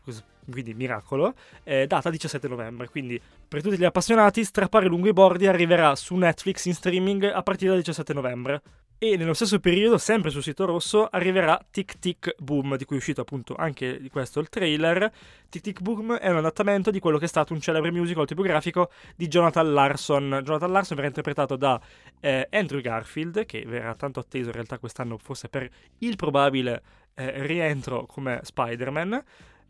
quindi 0.50 0.74
miracolo, 0.74 1.34
eh, 1.62 1.86
data 1.86 2.10
17 2.10 2.48
novembre. 2.48 2.88
Quindi 2.88 3.20
per 3.48 3.62
tutti 3.62 3.76
gli 3.76 3.84
appassionati, 3.84 4.44
Strappare 4.44 4.86
lungo 4.86 5.08
i 5.08 5.12
bordi 5.12 5.46
arriverà 5.46 5.94
su 5.96 6.14
Netflix 6.14 6.66
in 6.66 6.74
streaming 6.74 7.24
a 7.24 7.42
partire 7.42 7.70
dal 7.70 7.78
17 7.78 8.12
novembre. 8.12 8.62
E 9.06 9.18
nello 9.18 9.34
stesso 9.34 9.60
periodo, 9.60 9.98
sempre 9.98 10.30
sul 10.30 10.42
sito 10.42 10.64
rosso, 10.64 11.06
arriverà 11.10 11.62
Tic 11.70 11.98
Tic 11.98 12.36
Boom, 12.38 12.78
di 12.78 12.86
cui 12.86 12.96
è 12.96 12.98
uscito 12.98 13.20
appunto 13.20 13.54
anche 13.54 14.00
di 14.00 14.08
questo 14.08 14.40
il 14.40 14.48
trailer. 14.48 15.12
Tic 15.50 15.60
Tic 15.60 15.82
Boom 15.82 16.14
è 16.14 16.30
un 16.30 16.38
adattamento 16.38 16.90
di 16.90 17.00
quello 17.00 17.18
che 17.18 17.26
è 17.26 17.28
stato 17.28 17.52
un 17.52 17.60
celebre 17.60 17.90
musical 17.90 18.22
autobiografico 18.22 18.90
di 19.14 19.28
Jonathan 19.28 19.74
Larson. 19.74 20.40
Jonathan 20.42 20.72
Larson 20.72 20.96
verrà 20.96 21.08
interpretato 21.08 21.56
da 21.56 21.78
eh, 22.18 22.48
Andrew 22.50 22.80
Garfield, 22.80 23.44
che 23.44 23.64
verrà 23.66 23.94
tanto 23.94 24.20
atteso 24.20 24.46
in 24.46 24.54
realtà 24.54 24.78
quest'anno 24.78 25.18
forse 25.18 25.50
per 25.50 25.68
il 25.98 26.16
probabile 26.16 26.82
eh, 27.12 27.46
rientro 27.46 28.06
come 28.06 28.40
Spider-Man 28.42 29.22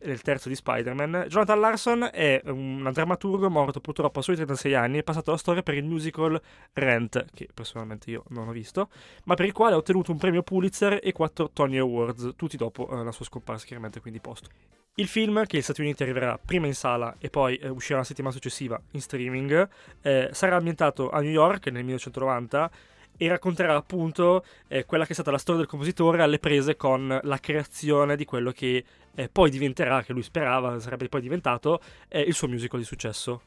il 0.03 0.21
terzo 0.23 0.49
di 0.49 0.55
Spider-Man. 0.55 1.27
Jonathan 1.29 1.61
Larson 1.61 2.09
è 2.13 2.43
un 2.47 2.89
drammaturgo 2.93 3.49
morto 3.49 3.81
purtroppo 3.81 4.19
a 4.19 4.23
soli 4.23 4.37
36 4.37 4.75
anni, 4.75 4.99
è 4.99 5.03
passato 5.03 5.31
alla 5.31 5.39
storia 5.39 5.63
per 5.63 5.75
il 5.75 5.85
musical 5.85 6.41
Rent, 6.73 7.27
che 7.35 7.49
personalmente 7.53 8.11
io 8.11 8.25
non 8.29 8.49
ho 8.49 8.53
visto, 8.53 8.89
ma 9.25 9.35
per 9.35 9.47
il 9.47 9.53
quale 9.53 9.75
ha 9.75 9.79
ottenuto 9.79 10.13
un 10.13 10.19
premio 10.19 10.43
Pulitzer 10.43 11.01
e 11.03 11.13
quattro 11.13 11.51
Tony 11.53 11.79
Awards, 11.79 12.33
tutti 12.37 12.57
dopo 12.57 12.89
eh, 12.89 13.05
la 13.05 13.13
sua 13.13 13.25
scomparsa, 13.25 13.65
chiaramente 13.67 14.01
quindi 14.01 14.21
posto. 14.21 14.49
Il 14.97 15.09
film, 15.09 15.43
che 15.45 15.55
negli 15.55 15.63
Stati 15.63 15.81
Uniti 15.81 16.05
arriverà 16.05 16.39
prima 16.39 16.67
in 16.67 16.75
sala 16.75 17.17
e 17.19 17.29
poi 17.29 17.57
eh, 17.57 17.69
uscirà 17.69 17.99
la 17.99 18.05
settimana 18.05 18.33
successiva 18.33 18.81
in 18.93 19.01
streaming, 19.01 19.69
eh, 20.03 20.29
sarà 20.31 20.57
ambientato 20.57 21.11
a 21.11 21.21
New 21.21 21.31
York 21.31 21.67
nel 21.67 21.83
1990 21.83 22.71
e 23.17 23.29
racconterà 23.29 23.75
appunto 23.77 24.45
eh, 24.69 24.85
quella 24.85 25.05
che 25.05 25.11
è 25.11 25.15
stata 25.15 25.31
la 25.31 25.39
storia 25.39 25.61
del 25.61 25.71
compositore 25.71 26.23
alle 26.23 26.39
prese 26.39 26.77
con 26.77 27.19
la 27.23 27.39
creazione 27.39 28.17
di 28.17 28.25
quello 28.25 28.51
che 28.51 28.85
eh, 29.15 29.29
poi 29.29 29.51
diventerà, 29.51 30.03
che 30.03 30.13
lui 30.13 30.23
sperava 30.23 30.79
sarebbe 30.81 31.09
poi 31.09 31.21
diventato, 31.21 31.81
eh, 32.09 32.21
il 32.21 32.35
suo 32.35 32.49
musical 32.49 32.81
di 32.81 32.87
successo. 32.87 33.43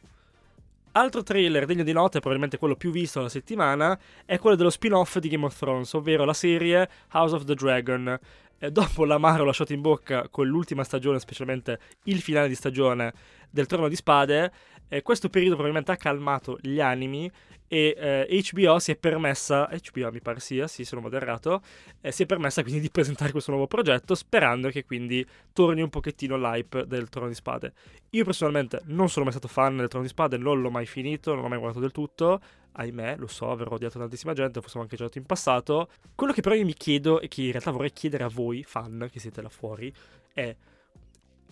Altro 0.94 1.22
trailer 1.22 1.66
degno 1.68 1.84
di 1.84 1.92
nota, 1.92 2.18
probabilmente 2.18 2.58
quello 2.58 2.76
più 2.76 2.90
visto 2.90 3.20
della 3.20 3.30
settimana, 3.30 4.00
è 4.26 4.40
quello 4.40 4.56
dello 4.56 4.72
spin-off 4.72 5.20
di 5.20 5.30
Game 5.30 5.46
of 5.46 5.56
Thrones, 5.56 5.94
ovvero 5.94 6.26
la 6.26 6.34
serie 6.34 6.90
House 7.12 7.36
of 7.36 7.44
the 7.44 7.54
Dragon. 7.54 8.20
Dopo 8.60 9.06
l'amaro 9.06 9.46
lasciato 9.46 9.74
in 9.74 9.82
bocca 9.82 10.30
con 10.30 10.48
l'ultima 10.48 10.84
stagione, 10.84 11.20
specialmente 11.20 11.80
il 12.06 12.22
finale 12.22 12.48
di 12.48 12.56
stagione 12.56 13.14
del 13.52 13.68
Trono 13.68 13.88
di 13.88 13.96
Spade, 13.96 14.52
eh, 14.88 15.04
questo 15.04 15.30
periodo 15.30 15.54
probabilmente 15.54 15.92
ha 15.92 15.98
calmato 15.98 16.58
gli 16.62 16.80
animi 16.80 17.30
e 17.68 17.96
eh, 18.28 18.44
HBO 18.52 18.80
si 18.80 18.92
è 18.92 18.96
permessa, 18.96 19.70
HBO 19.70 20.12
mi 20.12 20.22
pare 20.22 20.40
sia, 20.40 20.68
sì 20.68 20.86
sono 20.86 21.02
moderato, 21.02 21.62
eh, 22.02 22.12
si 22.12 22.24
è 22.24 22.26
permessa 22.26 22.64
quindi 22.64 22.80
di 22.80 22.90
presentare 22.90 23.32
questo 23.32 23.52
nuovo 23.52 23.68
progetto 23.68 24.16
sperando 24.16 24.70
che 24.70 24.86
quindi 24.86 25.26
torni 25.54 25.82
un 25.82 25.90
pochettino 25.90 26.38
l'hype 26.38 26.88
del 26.88 27.10
Trono 27.10 27.28
di 27.28 27.36
Spade. 27.36 27.74
Io 28.12 28.24
personalmente 28.24 28.82
non 28.86 29.10
sono 29.10 29.26
mai 29.26 29.34
stato 29.34 29.50
fan 29.50 29.78
del 29.78 29.88
Trono 29.88 30.06
di 30.06 30.10
Spade, 30.10 30.38
non 30.38 30.62
l'ho 30.62 30.72
mai 30.72 30.86
finito, 30.86 31.34
non 31.34 31.44
l'ho 31.44 31.50
mai 31.50 31.60
guardato 31.60 31.82
del 31.82 31.92
tutto, 31.92 32.40
ahimè, 32.78 33.18
lo 33.18 33.28
so, 33.28 33.52
avrò 33.52 33.76
odiato 33.76 34.00
tantissima 34.00 34.34
gente, 34.34 34.62
forse 34.62 34.78
ho 34.78 34.82
anche 34.82 34.96
giocato 34.96 35.18
in 35.18 35.26
passato. 35.26 35.90
Quello 36.16 36.34
che 36.34 36.42
però 36.42 36.56
io 36.56 36.66
mi 36.66 36.74
chiedo 36.74 37.20
e 37.20 37.28
che 37.28 37.42
in 37.42 37.52
realtà 37.52 37.72
vorrei 37.72 37.92
chiedere 37.92 38.24
a 38.24 38.30
voi, 38.30 38.64
fan 38.64 39.10
che 39.12 39.20
siete 39.20 39.42
là 39.42 39.50
fuori, 39.50 39.94
è 40.34 40.56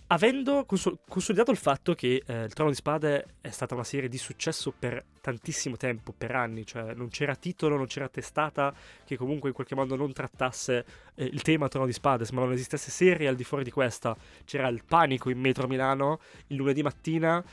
avendo 0.07 0.65
consol- 0.65 0.99
consolidato 1.07 1.49
il 1.49 1.57
fatto 1.57 1.95
che 1.95 2.21
eh, 2.25 2.43
il 2.43 2.53
Trono 2.53 2.69
di 2.69 2.75
Spade 2.75 3.25
è 3.41 3.49
stata 3.49 3.73
una 3.73 3.83
serie 3.83 4.07
di 4.07 4.17
successo 4.17 4.71
per 4.77 5.03
tantissimo 5.19 5.77
tempo, 5.77 6.13
per 6.15 6.35
anni, 6.35 6.65
cioè 6.65 6.93
non 6.93 7.09
c'era 7.09 7.35
titolo, 7.35 7.75
non 7.75 7.87
c'era 7.87 8.07
testata 8.07 8.73
che 9.03 9.17
comunque 9.17 9.49
in 9.49 9.55
qualche 9.55 9.73
modo 9.73 9.95
non 9.95 10.13
trattasse 10.13 10.85
eh, 11.15 11.25
il 11.25 11.41
tema 11.41 11.67
Trono 11.67 11.87
di 11.87 11.93
Spade, 11.93 12.25
ma 12.33 12.41
non 12.41 12.51
esistesse 12.51 12.91
serie 12.91 13.27
al 13.27 13.35
di 13.35 13.43
fuori 13.43 13.63
di 13.63 13.71
questa. 13.71 14.15
C'era 14.43 14.67
il 14.67 14.83
panico 14.85 15.29
in 15.29 15.39
metro 15.39 15.63
a 15.65 15.67
Milano 15.67 16.19
il 16.47 16.57
lunedì 16.57 16.83
mattina 16.83 17.43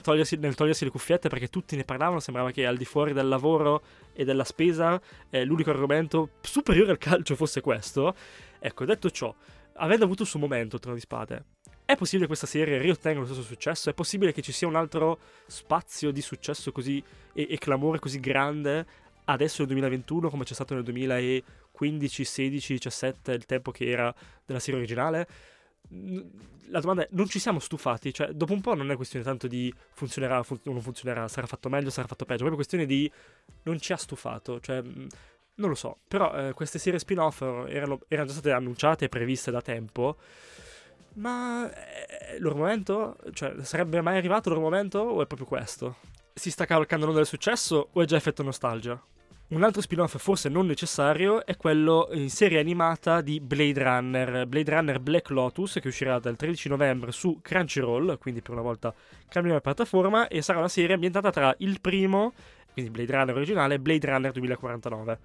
togliersi, 0.00 0.36
nel 0.36 0.54
togliersi 0.54 0.84
le 0.84 0.90
cuffiette 0.90 1.28
perché 1.28 1.48
tutti 1.48 1.76
ne 1.76 1.84
parlavano, 1.84 2.20
sembrava 2.20 2.50
che 2.50 2.66
al 2.66 2.76
di 2.76 2.84
fuori 2.84 3.12
del 3.12 3.28
lavoro 3.28 3.82
e 4.12 4.24
della 4.24 4.44
spesa 4.44 5.00
eh, 5.30 5.44
l'unico 5.44 5.70
argomento 5.70 6.30
superiore 6.40 6.90
al 6.92 6.98
calcio 6.98 7.36
fosse 7.36 7.60
questo. 7.60 8.14
Ecco, 8.58 8.84
detto 8.84 9.10
ciò, 9.10 9.34
avendo 9.74 10.04
avuto 10.04 10.22
il 10.22 10.28
suo 10.28 10.38
momento 10.38 10.78
Trono 10.78 10.96
di 10.96 11.02
Spade, 11.02 11.44
è 11.84 11.96
possibile 11.96 12.22
che 12.22 12.28
questa 12.28 12.46
serie 12.46 12.78
riottenga 12.78 13.20
lo 13.20 13.26
stesso 13.26 13.42
successo? 13.42 13.90
È 13.90 13.94
possibile 13.94 14.32
che 14.32 14.40
ci 14.40 14.52
sia 14.52 14.66
un 14.66 14.74
altro 14.74 15.18
spazio 15.46 16.10
di 16.10 16.22
successo 16.22 16.72
così 16.72 17.02
e, 17.34 17.46
e 17.50 17.58
clamore 17.58 17.98
così 17.98 18.20
grande 18.20 18.86
adesso 19.24 19.56
nel 19.58 19.68
2021 19.68 20.30
come 20.30 20.44
c'è 20.44 20.54
stato 20.54 20.74
nel 20.74 20.82
2015, 20.82 22.24
16, 22.24 22.72
17, 22.74 23.32
il 23.32 23.46
tempo 23.46 23.70
che 23.70 23.88
era 23.88 24.14
della 24.44 24.58
serie 24.60 24.80
originale? 24.80 25.26
La 26.68 26.80
domanda 26.80 27.02
è, 27.02 27.08
non 27.12 27.28
ci 27.28 27.38
siamo 27.38 27.58
stufati? 27.58 28.12
Cioè, 28.12 28.28
dopo 28.28 28.52
un 28.52 28.60
po' 28.60 28.74
non 28.74 28.90
è 28.90 28.96
questione 28.96 29.24
tanto 29.24 29.46
di 29.46 29.72
funzionerà 29.92 30.40
o 30.40 30.44
non 30.64 30.80
funzionerà, 30.80 31.28
sarà 31.28 31.46
fatto 31.46 31.68
meglio, 31.68 31.90
sarà 31.90 32.06
fatto 32.06 32.24
peggio, 32.24 32.44
è 32.44 32.48
proprio 32.48 32.56
questione 32.56 32.86
di 32.86 33.10
non 33.62 33.78
ci 33.78 33.92
ha 33.92 33.96
stufato, 33.96 34.60
cioè... 34.60 34.82
Non 35.56 35.68
lo 35.68 35.76
so, 35.76 35.98
però 36.08 36.34
eh, 36.34 36.52
queste 36.52 36.80
serie 36.80 36.98
spin-off 36.98 37.40
erano, 37.40 38.00
erano 38.08 38.26
già 38.26 38.32
state 38.32 38.50
annunciate 38.50 39.04
e 39.04 39.08
previste 39.08 39.52
da 39.52 39.62
tempo. 39.62 40.16
Ma 41.14 41.70
è 41.70 42.32
eh, 42.32 42.36
il 42.36 42.42
loro 42.42 42.56
momento? 42.56 43.16
Cioè, 43.32 43.62
sarebbe 43.62 44.00
mai 44.00 44.16
arrivato 44.16 44.48
il 44.48 44.56
loro 44.56 44.68
momento 44.68 44.98
o 44.98 45.22
è 45.22 45.26
proprio 45.26 45.46
questo? 45.46 45.96
Si 46.34 46.50
sta 46.50 46.64
cavalcando 46.64 47.12
del 47.12 47.24
successo 47.24 47.90
o 47.92 48.02
è 48.02 48.04
già 48.04 48.16
effetto 48.16 48.42
nostalgia? 48.42 49.00
Un 49.54 49.62
altro 49.62 49.80
spin-off 49.80 50.18
forse 50.18 50.48
non 50.48 50.66
necessario 50.66 51.46
è 51.46 51.56
quello 51.56 52.08
in 52.10 52.28
serie 52.28 52.58
animata 52.58 53.20
di 53.20 53.38
Blade 53.38 53.84
Runner, 53.84 54.46
Blade 54.46 54.68
Runner 54.68 54.98
Black 54.98 55.30
Lotus, 55.30 55.78
che 55.80 55.86
uscirà 55.86 56.18
dal 56.18 56.34
13 56.34 56.68
novembre 56.70 57.12
su 57.12 57.38
Crunchyroll, 57.40 58.18
quindi 58.18 58.40
per 58.42 58.50
una 58.50 58.62
volta 58.62 58.92
cambiamo 59.28 59.60
piattaforma, 59.60 60.26
e 60.26 60.42
sarà 60.42 60.58
una 60.58 60.66
serie 60.66 60.94
ambientata 60.94 61.30
tra 61.30 61.54
il 61.58 61.80
primo, 61.80 62.32
quindi 62.72 62.90
Blade 62.90 63.12
Runner 63.12 63.36
originale, 63.36 63.74
e 63.74 63.78
Blade 63.78 64.06
Runner 64.08 64.32
2049 64.32 65.18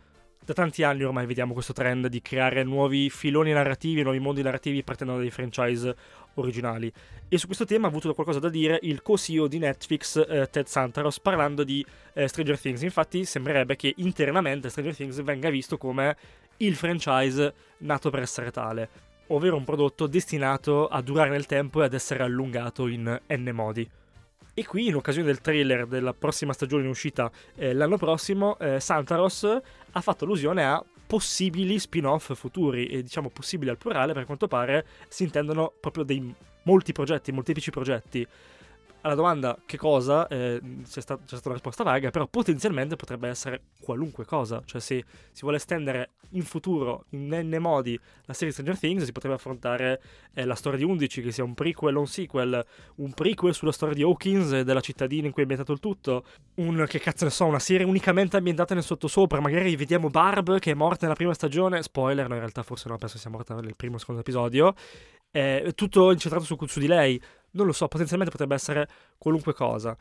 da 0.45 0.53
tanti 0.53 0.83
anni 0.83 1.03
ormai 1.03 1.27
vediamo 1.27 1.53
questo 1.53 1.73
trend 1.73 2.07
di 2.07 2.21
creare 2.21 2.63
nuovi 2.63 3.09
filoni 3.09 3.51
narrativi, 3.51 4.01
nuovi 4.01 4.19
mondi 4.19 4.41
narrativi 4.41 4.83
partendo 4.83 5.17
dai 5.17 5.29
franchise 5.29 5.95
originali. 6.39 6.91
E 7.27 7.37
su 7.37 7.45
questo 7.45 7.65
tema 7.65 7.87
ha 7.87 7.89
avuto 7.89 8.13
qualcosa 8.13 8.39
da 8.39 8.49
dire 8.49 8.79
il 8.83 9.01
co-CEO 9.01 9.47
di 9.47 9.59
Netflix, 9.59 10.17
eh, 10.27 10.49
Ted 10.49 10.67
Santaros, 10.67 11.19
parlando 11.19 11.63
di 11.63 11.85
eh, 12.13 12.27
Stranger 12.27 12.59
Things. 12.59 12.81
Infatti 12.81 13.25
sembrerebbe 13.25 13.75
che 13.75 13.93
internamente 13.97 14.69
Stranger 14.69 14.95
Things 14.95 15.21
venga 15.21 15.49
visto 15.49 15.77
come 15.77 16.17
il 16.57 16.75
franchise 16.75 17.53
nato 17.79 18.09
per 18.09 18.21
essere 18.21 18.51
tale, 18.51 18.89
ovvero 19.27 19.55
un 19.55 19.63
prodotto 19.63 20.07
destinato 20.07 20.87
a 20.87 21.01
durare 21.01 21.29
nel 21.29 21.45
tempo 21.45 21.81
e 21.81 21.85
ad 21.85 21.93
essere 21.93 22.23
allungato 22.23 22.87
in 22.87 23.19
n 23.27 23.49
modi. 23.53 23.89
E 24.53 24.65
qui, 24.65 24.87
in 24.87 24.95
occasione 24.95 25.27
del 25.27 25.39
trailer 25.39 25.85
della 25.85 26.13
prossima 26.13 26.51
stagione 26.51 26.83
in 26.83 26.89
uscita 26.89 27.31
eh, 27.55 27.73
l'anno 27.73 27.97
prossimo, 27.97 28.57
eh, 28.59 28.79
Santaros 28.79 29.43
ha 29.91 30.01
fatto 30.01 30.25
allusione 30.25 30.65
a 30.65 30.83
possibili 31.09 31.79
spin-off 31.79 32.35
futuri, 32.35 32.85
e 32.85 33.01
diciamo 33.01 33.31
possibili 33.31 33.71
al 33.71 33.79
plurale, 33.79 34.13
per 34.13 34.25
quanto 34.25 34.47
pare 34.47 34.85
si 35.07 35.23
intendono 35.23 35.73
proprio 35.79 36.03
dei 36.03 36.31
molti 36.63 36.91
progetti, 36.91 37.31
molteplici 37.31 37.71
progetti 37.71 38.27
alla 39.01 39.15
domanda 39.15 39.57
che 39.65 39.77
cosa, 39.77 40.27
eh, 40.27 40.59
c'è, 40.89 41.01
sta- 41.01 41.17
c'è, 41.17 41.25
stata 41.25 41.43
una 41.45 41.53
risposta 41.53 41.83
vaga, 41.83 42.09
però 42.09 42.27
potenzialmente 42.27 42.95
potrebbe 42.95 43.29
essere 43.29 43.61
qualunque 43.81 44.25
cosa. 44.25 44.61
Cioè, 44.65 44.81
se 44.81 45.05
si 45.31 45.41
vuole 45.41 45.57
estendere 45.57 46.11
in 46.31 46.43
futuro, 46.43 47.05
in 47.09 47.29
n 47.29 47.57
modi, 47.59 47.99
la 48.25 48.33
serie 48.33 48.51
Stranger 48.51 48.77
Things, 48.77 49.03
si 49.03 49.11
potrebbe 49.11 49.35
affrontare 49.35 50.01
eh, 50.33 50.45
la 50.45 50.55
storia 50.55 50.77
di 50.77 50.85
11, 50.85 51.21
che 51.21 51.31
sia 51.31 51.43
un 51.43 51.53
prequel 51.53 51.95
o 51.95 51.99
un 51.99 52.07
sequel, 52.07 52.65
un 52.95 53.11
prequel 53.13 53.53
sulla 53.53 53.71
storia 53.71 53.95
di 53.95 54.03
Hawkins 54.03 54.51
e 54.51 54.63
della 54.63 54.81
cittadina 54.81 55.27
in 55.27 55.31
cui 55.31 55.41
è 55.41 55.45
ambientato 55.45 55.71
il 55.71 55.79
tutto, 55.79 56.25
un, 56.55 56.85
che 56.87 56.99
cazzo 56.99 57.25
ne 57.25 57.31
so, 57.31 57.45
una 57.45 57.59
serie 57.59 57.85
unicamente 57.85 58.37
ambientata 58.37 58.73
nel 58.73 58.83
sottosopra, 58.83 59.39
magari 59.39 59.75
vediamo 59.75 60.09
Barb 60.09 60.59
che 60.59 60.71
è 60.71 60.75
morta 60.75 61.03
nella 61.03 61.15
prima 61.15 61.33
stagione, 61.33 61.81
spoiler, 61.81 62.27
no 62.27 62.33
in 62.33 62.41
realtà 62.41 62.63
forse 62.63 62.89
no, 62.89 62.97
penso 62.97 63.17
sia 63.17 63.29
morta 63.29 63.55
nel 63.55 63.75
primo 63.75 63.95
o 63.95 63.97
secondo 63.97 64.21
episodio, 64.21 64.75
eh, 65.31 65.73
tutto 65.75 66.11
incentrato 66.11 66.45
su, 66.45 66.57
su 66.65 66.79
di 66.79 66.87
lei 66.87 67.21
non 67.51 67.65
lo 67.65 67.71
so, 67.71 67.87
potenzialmente 67.87 68.31
potrebbe 68.31 68.55
essere 68.55 68.87
qualunque 69.17 69.53
cosa. 69.53 69.97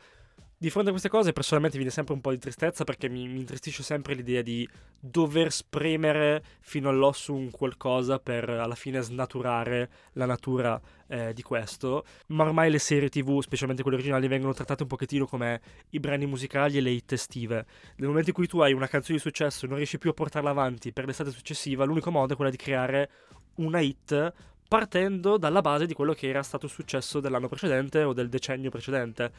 Di 0.61 0.69
fronte 0.69 0.89
a 0.89 0.91
queste 0.91 1.07
cose 1.07 1.31
personalmente 1.31 1.77
viene 1.77 1.89
sempre 1.89 2.13
un 2.13 2.19
po' 2.19 2.31
di 2.31 2.37
tristezza 2.37 2.83
perché 2.83 3.07
mi, 3.07 3.29
mi 3.29 3.39
intristisce 3.39 3.81
sempre 3.81 4.13
l'idea 4.13 4.41
di 4.41 4.67
dover 4.99 5.53
spremere 5.53 6.43
fino 6.59 6.89
all'osso 6.89 7.33
un 7.33 7.49
qualcosa 7.49 8.19
per 8.19 8.49
alla 8.49 8.75
fine 8.75 8.99
snaturare 8.99 9.89
la 10.15 10.25
natura 10.25 10.77
eh, 11.07 11.31
di 11.31 11.41
questo. 11.43 12.03
Ma 12.27 12.43
ormai 12.43 12.69
le 12.69 12.77
serie 12.77 13.07
tv, 13.07 13.39
specialmente 13.39 13.83
quelle 13.83 13.95
originali, 13.95 14.27
vengono 14.27 14.53
trattate 14.53 14.83
un 14.83 14.89
pochettino 14.89 15.25
come 15.25 15.61
i 15.91 15.99
brani 16.01 16.25
musicali 16.25 16.77
e 16.77 16.81
le 16.81 16.89
hit 16.89 17.13
estive. 17.13 17.65
Nel 17.95 18.09
momento 18.09 18.27
in 18.31 18.35
cui 18.35 18.47
tu 18.47 18.59
hai 18.59 18.73
una 18.73 18.87
canzone 18.87 19.15
di 19.15 19.23
successo 19.23 19.63
e 19.63 19.69
non 19.69 19.77
riesci 19.77 19.97
più 19.97 20.09
a 20.09 20.13
portarla 20.13 20.49
avanti 20.49 20.91
per 20.91 21.05
l'estate 21.05 21.31
successiva, 21.31 21.85
l'unico 21.85 22.11
modo 22.11 22.33
è 22.33 22.35
quello 22.35 22.51
di 22.51 22.57
creare 22.57 23.09
una 23.55 23.79
hit 23.79 24.33
partendo 24.69 25.37
dalla 25.39 25.61
base 25.61 25.87
di 25.87 25.95
quello 25.95 26.13
che 26.13 26.29
era 26.29 26.43
stato 26.43 26.67
successo 26.67 27.19
dell'anno 27.19 27.47
precedente 27.47 28.03
o 28.03 28.13
del 28.13 28.29
decennio 28.29 28.69
precedente. 28.69 29.31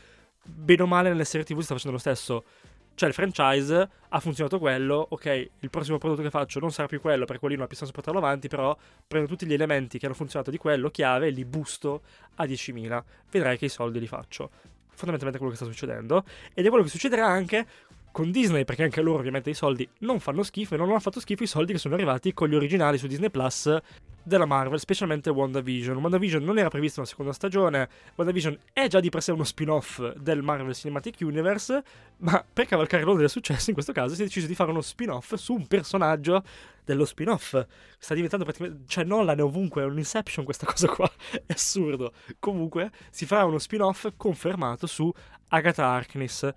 Bene 0.42 0.82
o 0.82 0.86
male 0.86 1.08
nelle 1.08 1.24
serie 1.24 1.46
TV 1.46 1.60
sta 1.60 1.74
facendo 1.74 1.92
lo 1.92 2.00
stesso. 2.00 2.44
Cioè 2.96 3.08
il 3.08 3.14
franchise 3.14 3.88
ha 4.08 4.20
funzionato 4.20 4.58
quello, 4.58 5.06
ok, 5.08 5.50
il 5.60 5.70
prossimo 5.70 5.98
prodotto 5.98 6.22
che 6.22 6.30
faccio 6.30 6.58
non 6.58 6.72
sarà 6.72 6.88
più 6.88 7.00
quello 7.00 7.24
perché 7.26 7.38
quello 7.38 7.54
non 7.54 7.64
ha 7.64 7.68
più 7.68 7.76
senso 7.76 7.92
portarlo 7.92 8.18
avanti, 8.18 8.48
però 8.48 8.76
prendo 9.06 9.28
tutti 9.28 9.46
gli 9.46 9.52
elementi 9.52 9.98
che 10.00 10.06
hanno 10.06 10.16
funzionato 10.16 10.50
di 10.50 10.58
quello 10.58 10.90
chiave 10.90 11.28
e 11.28 11.30
li 11.30 11.44
busto 11.44 12.02
a 12.34 12.44
10.000. 12.44 13.02
Vedrai 13.30 13.56
che 13.56 13.66
i 13.66 13.70
soldi 13.70 14.00
li 14.00 14.08
faccio. 14.08 14.50
Fondamentalmente 14.88 15.36
è 15.36 15.38
quello 15.38 15.52
che 15.52 15.56
sta 15.56 15.64
succedendo. 15.64 16.24
Ed 16.52 16.66
è 16.66 16.68
quello 16.68 16.82
che 16.82 16.90
succederà 16.90 17.26
anche 17.26 17.66
con 18.10 18.32
Disney, 18.32 18.64
perché 18.64 18.82
anche 18.82 19.00
loro 19.00 19.20
ovviamente 19.20 19.48
i 19.50 19.54
soldi 19.54 19.88
non 19.98 20.18
fanno 20.18 20.42
schifo 20.42 20.74
e 20.74 20.76
non 20.76 20.90
hanno 20.90 20.98
fatto 20.98 21.20
schifo 21.20 21.44
i 21.44 21.46
soldi 21.46 21.70
che 21.70 21.78
sono 21.78 21.94
arrivati 21.94 22.34
con 22.34 22.48
gli 22.48 22.56
originali 22.56 22.98
su 22.98 23.06
Disney 23.06 23.30
Plus 23.30 23.78
della 24.22 24.46
Marvel, 24.46 24.78
specialmente 24.78 25.30
WandaVision. 25.30 25.96
WandaVision 25.96 26.42
non 26.42 26.58
era 26.58 26.68
prevista 26.68 27.00
una 27.00 27.08
seconda 27.08 27.32
stagione, 27.32 27.88
WandaVision 28.14 28.58
è 28.72 28.86
già 28.88 29.00
di 29.00 29.08
per 29.08 29.22
sé 29.22 29.32
uno 29.32 29.44
spin-off 29.44 30.14
del 30.14 30.42
Marvel 30.42 30.74
Cinematic 30.74 31.16
Universe, 31.20 31.82
ma 32.18 32.44
per 32.52 32.66
cavalcare 32.66 33.02
l'onda 33.02 33.20
del 33.20 33.30
successo 33.30 33.70
in 33.70 33.74
questo 33.74 33.92
caso 33.92 34.14
si 34.14 34.22
è 34.22 34.24
deciso 34.24 34.46
di 34.46 34.54
fare 34.54 34.70
uno 34.70 34.80
spin-off 34.80 35.34
su 35.34 35.54
un 35.54 35.66
personaggio 35.66 36.42
dello 36.84 37.04
spin-off. 37.04 37.64
Sta 37.98 38.14
diventando 38.14 38.44
praticamente... 38.44 38.84
cioè 38.86 39.04
Nolan 39.04 39.38
è 39.38 39.42
ovunque, 39.42 39.82
è 39.82 39.84
un 39.84 39.98
Inception 39.98 40.44
questa 40.44 40.66
cosa 40.66 40.88
qua, 40.88 41.10
è 41.46 41.52
assurdo. 41.52 42.12
Comunque 42.38 42.90
si 43.10 43.26
farà 43.26 43.44
uno 43.44 43.58
spin-off 43.58 44.08
confermato 44.16 44.86
su 44.86 45.12
Agatha 45.48 45.86
Harkness 45.86 46.52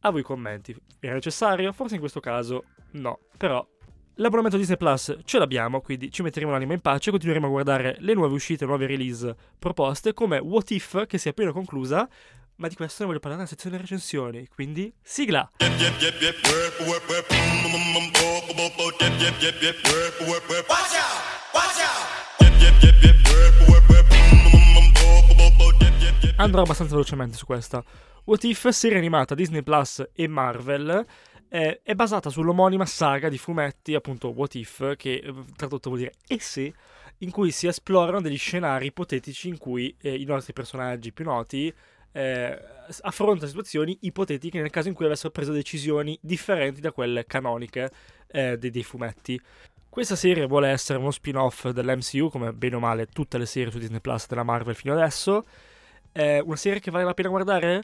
a 0.00 0.10
voi 0.10 0.22
commenti. 0.22 0.74
Era 0.98 1.14
necessario? 1.14 1.72
Forse 1.72 1.94
in 1.94 2.00
questo 2.00 2.20
caso 2.20 2.64
no. 2.92 3.20
Però 3.36 3.66
l'abbonamento 4.14 4.56
Disney 4.56 4.76
Plus 4.76 5.16
ce 5.24 5.38
l'abbiamo, 5.38 5.80
quindi 5.80 6.10
ci 6.10 6.22
metteremo 6.22 6.50
l'anima 6.52 6.74
in 6.74 6.80
pace 6.80 7.10
continueremo 7.10 7.46
a 7.46 7.50
guardare 7.50 7.96
le 8.00 8.14
nuove 8.14 8.34
uscite, 8.34 8.64
le 8.64 8.70
nuove 8.70 8.86
release 8.86 9.34
proposte, 9.58 10.12
come 10.12 10.38
What 10.38 10.70
If, 10.70 11.06
che 11.06 11.18
si 11.18 11.28
è 11.28 11.30
appena 11.30 11.52
conclusa. 11.52 12.08
Ma 12.56 12.68
di 12.68 12.74
questo 12.74 13.02
ne 13.02 13.08
voglio 13.08 13.20
parlare 13.20 13.42
nella 13.42 13.54
sezione 13.54 13.78
recensioni, 13.78 14.46
quindi 14.48 14.92
sigla! 15.02 15.50
Andrò 26.36 26.62
abbastanza 26.62 26.94
velocemente 26.94 27.36
su 27.36 27.46
questa. 27.46 27.82
What 28.24 28.44
If, 28.44 28.68
serie 28.68 28.98
animata 28.98 29.34
Disney 29.34 29.62
Plus 29.62 30.06
e 30.14 30.28
Marvel, 30.28 31.06
eh, 31.50 31.80
è 31.82 31.94
basata 31.94 32.30
sull'omonima 32.30 32.86
saga 32.86 33.28
di 33.28 33.36
fumetti, 33.36 33.94
appunto 33.94 34.28
What 34.28 34.54
If, 34.54 34.96
che 34.96 35.14
eh, 35.14 35.34
tradotto 35.56 35.88
vuol 35.90 36.02
dire 36.02 36.14
e 36.26 36.38
se, 36.38 36.72
in 37.18 37.30
cui 37.30 37.50
si 37.50 37.66
esplorano 37.66 38.20
degli 38.20 38.38
scenari 38.38 38.86
ipotetici 38.86 39.48
in 39.48 39.58
cui 39.58 39.94
eh, 40.00 40.14
i 40.14 40.24
nostri 40.24 40.52
personaggi 40.52 41.12
più 41.12 41.24
noti 41.24 41.72
eh, 42.12 42.58
affrontano 43.02 43.48
situazioni 43.48 43.98
ipotetiche 44.02 44.60
nel 44.60 44.70
caso 44.70 44.88
in 44.88 44.94
cui 44.94 45.06
avessero 45.06 45.30
preso 45.30 45.52
decisioni 45.52 46.16
differenti 46.20 46.80
da 46.80 46.92
quelle 46.92 47.26
canoniche 47.26 47.90
eh, 48.28 48.56
dei, 48.56 48.70
dei 48.70 48.84
fumetti. 48.84 49.40
Questa 49.88 50.14
serie 50.14 50.46
vuole 50.46 50.68
essere 50.68 51.00
uno 51.00 51.10
spin-off 51.10 51.68
dell'MCU, 51.70 52.30
come 52.30 52.52
bene 52.52 52.76
o 52.76 52.78
male 52.78 53.06
tutte 53.06 53.38
le 53.38 53.46
serie 53.46 53.72
su 53.72 53.78
Disney 53.78 53.98
Plus 53.98 54.28
della 54.28 54.44
Marvel 54.44 54.76
fino 54.76 54.92
adesso. 54.92 55.44
È 56.12 56.38
una 56.38 56.54
serie 56.54 56.78
che 56.78 56.92
vale 56.92 57.04
la 57.04 57.14
pena 57.14 57.28
guardare? 57.28 57.82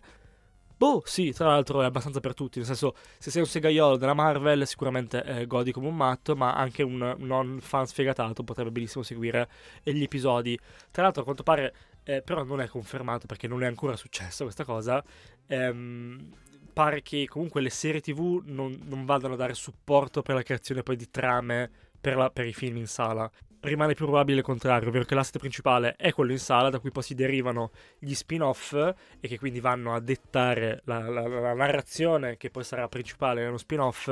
Boh, 0.79 1.03
sì, 1.07 1.33
tra 1.33 1.47
l'altro 1.49 1.81
è 1.81 1.87
abbastanza 1.87 2.21
per 2.21 2.35
tutti, 2.35 2.59
nel 2.59 2.67
senso, 2.67 2.95
se 3.17 3.31
sei 3.31 3.41
un 3.41 3.49
segaiolo 3.49 3.97
della 3.97 4.13
Marvel 4.13 4.67
sicuramente 4.67 5.25
eh, 5.25 5.47
godi 5.47 5.73
come 5.73 5.89
un 5.89 5.97
matto, 5.97 6.37
ma 6.37 6.55
anche 6.55 6.83
un 6.83 7.15
non 7.19 7.61
fan 7.63 7.87
sfegatato 7.87 8.43
potrebbe 8.43 8.71
benissimo 8.71 9.03
seguire 9.03 9.49
gli 9.83 10.03
episodi. 10.03 10.59
Tra 10.91 11.05
l'altro 11.05 11.23
a 11.23 11.25
quanto 11.25 11.43
pare, 11.43 11.75
eh, 12.05 12.21
però 12.21 12.45
non 12.45 12.61
è 12.61 12.69
confermato 12.69 13.27
perché 13.27 13.49
non 13.49 13.63
è 13.63 13.67
ancora 13.67 13.97
successo 13.97 14.45
questa 14.45 14.65
cosa, 14.65 15.03
ehm, 15.47 16.29
pare 16.75 17.01
che 17.01 17.27
comunque 17.27 17.63
le 17.63 17.71
serie 17.71 18.03
tv 18.03 18.43
non, 18.45 18.79
non 18.85 19.07
vadano 19.07 19.33
a 19.33 19.39
dare 19.39 19.55
supporto 19.55 20.21
per 20.21 20.35
la 20.35 20.43
creazione 20.43 20.83
poi 20.83 20.97
di 20.97 21.11
trame 21.11 21.71
per, 21.99 22.17
la, 22.17 22.29
per 22.29 22.45
i 22.45 22.53
film 22.53 22.77
in 22.77 22.87
sala 22.87 23.31
rimane 23.67 23.95
più 23.95 24.05
probabile 24.05 24.39
il 24.39 24.45
contrario, 24.45 24.89
ovvero 24.89 25.05
che 25.05 25.15
l'asset 25.15 25.39
principale 25.39 25.97
è 25.97 26.13
quello 26.13 26.33
in 26.33 26.39
sala, 26.39 26.71
da 26.71 26.79
cui 26.79 26.91
poi 26.91 27.03
si 27.03 27.15
derivano 27.15 27.71
gli 27.99 28.15
spin-off 28.15 28.73
e 28.73 29.29
che 29.29 29.39
quindi 29.39 29.61
vanno 29.61 29.95
a 29.95 30.01
dettare 30.01 30.83
la, 30.85 31.09
la, 31.09 31.27
la 31.27 31.55
narrazione 31.55 32.37
che 32.37 32.51
poi 32.51 32.65
sarà 32.65 32.89
principale 32.89 33.43
nello 33.43 33.59
spin-off, 33.59 34.09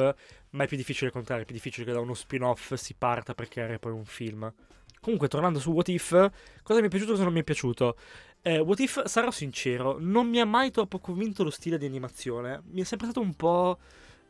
ma 0.50 0.64
è 0.64 0.66
più 0.66 0.76
difficile 0.76 1.06
il 1.06 1.12
contrario, 1.12 1.42
è 1.42 1.46
più 1.46 1.54
difficile 1.54 1.86
che 1.86 1.92
da 1.92 2.00
uno 2.00 2.14
spin-off 2.14 2.74
si 2.74 2.94
parta 2.96 3.34
per 3.34 3.48
creare 3.48 3.78
poi 3.78 3.92
un 3.92 4.04
film. 4.04 4.52
Comunque, 5.00 5.28
tornando 5.28 5.58
su 5.58 5.70
What 5.70 5.88
If, 5.88 6.30
cosa 6.62 6.80
mi 6.80 6.86
è 6.86 6.88
piaciuto 6.88 7.10
e 7.10 7.14
cosa 7.14 7.24
non 7.24 7.34
mi 7.34 7.40
è 7.40 7.44
piaciuto? 7.44 7.96
Eh, 8.40 8.58
What 8.58 8.80
If, 8.80 9.04
sarò 9.04 9.30
sincero, 9.30 9.96
non 9.98 10.28
mi 10.28 10.40
ha 10.40 10.46
mai 10.46 10.70
troppo 10.70 10.98
convinto 10.98 11.44
lo 11.44 11.50
stile 11.50 11.78
di 11.78 11.86
animazione. 11.86 12.62
Mi 12.70 12.80
è 12.80 12.84
sempre 12.84 13.08
stato 13.08 13.20
un 13.20 13.34
po'... 13.34 13.78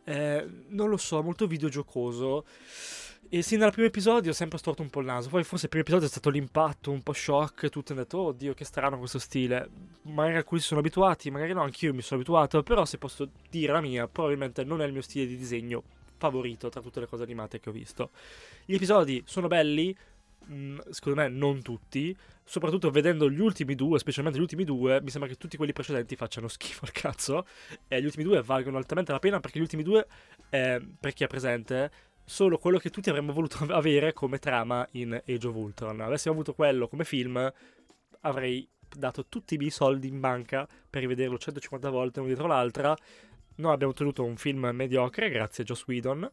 Eh, 0.06 0.46
non 0.68 0.90
lo 0.90 0.98
so, 0.98 1.22
molto 1.22 1.46
videogiocoso. 1.46 2.44
E 3.28 3.42
sin 3.42 3.58
dal 3.58 3.72
primo 3.72 3.88
episodio 3.88 4.30
ho 4.30 4.34
sempre 4.34 4.58
storto 4.58 4.82
un 4.82 4.90
po' 4.90 5.00
il 5.00 5.06
naso. 5.06 5.28
Poi 5.28 5.42
forse 5.44 5.64
il 5.64 5.70
primo 5.70 5.84
episodio 5.84 6.06
è 6.06 6.10
stato 6.10 6.30
l'impatto, 6.30 6.90
un 6.90 7.02
po' 7.02 7.12
shock. 7.12 7.68
Tutti 7.68 7.92
hanno 7.92 8.02
detto, 8.02 8.18
oddio, 8.18 8.54
che 8.54 8.64
strano 8.64 8.98
questo 8.98 9.18
stile. 9.18 9.68
Magari 10.02 10.36
alcuni 10.36 10.60
si 10.60 10.66
sono 10.68 10.80
abituati, 10.80 11.30
magari 11.30 11.52
no, 11.52 11.62
anch'io 11.62 11.94
mi 11.94 12.02
sono 12.02 12.20
abituato. 12.20 12.62
Però 12.62 12.84
se 12.84 12.98
posso 12.98 13.28
dire 13.50 13.72
la 13.72 13.80
mia, 13.80 14.06
probabilmente 14.06 14.62
non 14.64 14.82
è 14.82 14.86
il 14.86 14.92
mio 14.92 15.02
stile 15.02 15.26
di 15.26 15.36
disegno 15.36 15.82
favorito 16.16 16.68
tra 16.68 16.80
tutte 16.80 17.00
le 17.00 17.06
cose 17.06 17.22
animate 17.22 17.58
che 17.60 17.70
ho 17.70 17.72
visto. 17.72 18.10
Gli 18.64 18.74
episodi 18.74 19.22
sono 19.26 19.48
belli, 19.48 19.96
mm, 20.50 20.78
secondo 20.90 21.20
me 21.20 21.28
non 21.28 21.62
tutti. 21.62 22.16
Soprattutto 22.44 22.90
vedendo 22.90 23.30
gli 23.30 23.40
ultimi 23.40 23.74
due, 23.74 23.98
specialmente 23.98 24.38
gli 24.38 24.42
ultimi 24.42 24.64
due, 24.64 25.00
mi 25.00 25.10
sembra 25.10 25.28
che 25.30 25.36
tutti 25.36 25.56
quelli 25.56 25.72
precedenti 25.72 26.14
facciano 26.14 26.46
schifo 26.46 26.84
al 26.84 26.92
cazzo. 26.92 27.46
E 27.88 28.00
gli 28.00 28.04
ultimi 28.04 28.24
due 28.24 28.42
valgono 28.42 28.76
altamente 28.76 29.12
la 29.12 29.18
pena 29.18 29.40
perché 29.40 29.58
gli 29.58 29.62
ultimi 29.62 29.82
due, 29.82 30.06
eh, 30.50 30.80
per 31.00 31.14
chi 31.14 31.24
è 31.24 31.26
presente, 31.26 31.90
solo 32.24 32.58
quello 32.58 32.78
che 32.78 32.90
tutti 32.90 33.10
avremmo 33.10 33.32
voluto 33.32 33.64
avere 33.72 34.12
come 34.12 34.38
trama 34.38 34.86
in 34.92 35.20
Age 35.26 35.46
of 35.46 35.54
Ultron. 35.54 36.00
Avessimo 36.00 36.34
avuto 36.34 36.54
quello 36.54 36.88
come 36.88 37.04
film, 37.04 37.52
avrei 38.20 38.66
dato 38.96 39.26
tutti 39.26 39.54
i 39.54 39.58
miei 39.58 39.70
soldi 39.70 40.08
in 40.08 40.20
banca 40.20 40.66
per 40.88 41.02
rivederlo 41.02 41.38
150 41.38 41.90
volte 41.90 42.20
uno 42.20 42.28
dietro 42.28 42.46
l'altra. 42.46 42.96
Noi 43.56 43.72
abbiamo 43.72 43.92
ottenuto 43.92 44.24
un 44.24 44.36
film 44.36 44.70
mediocre 44.72 45.28
grazie 45.30 45.62
a 45.62 45.66
Joss 45.66 45.84
Whedon. 45.86 46.30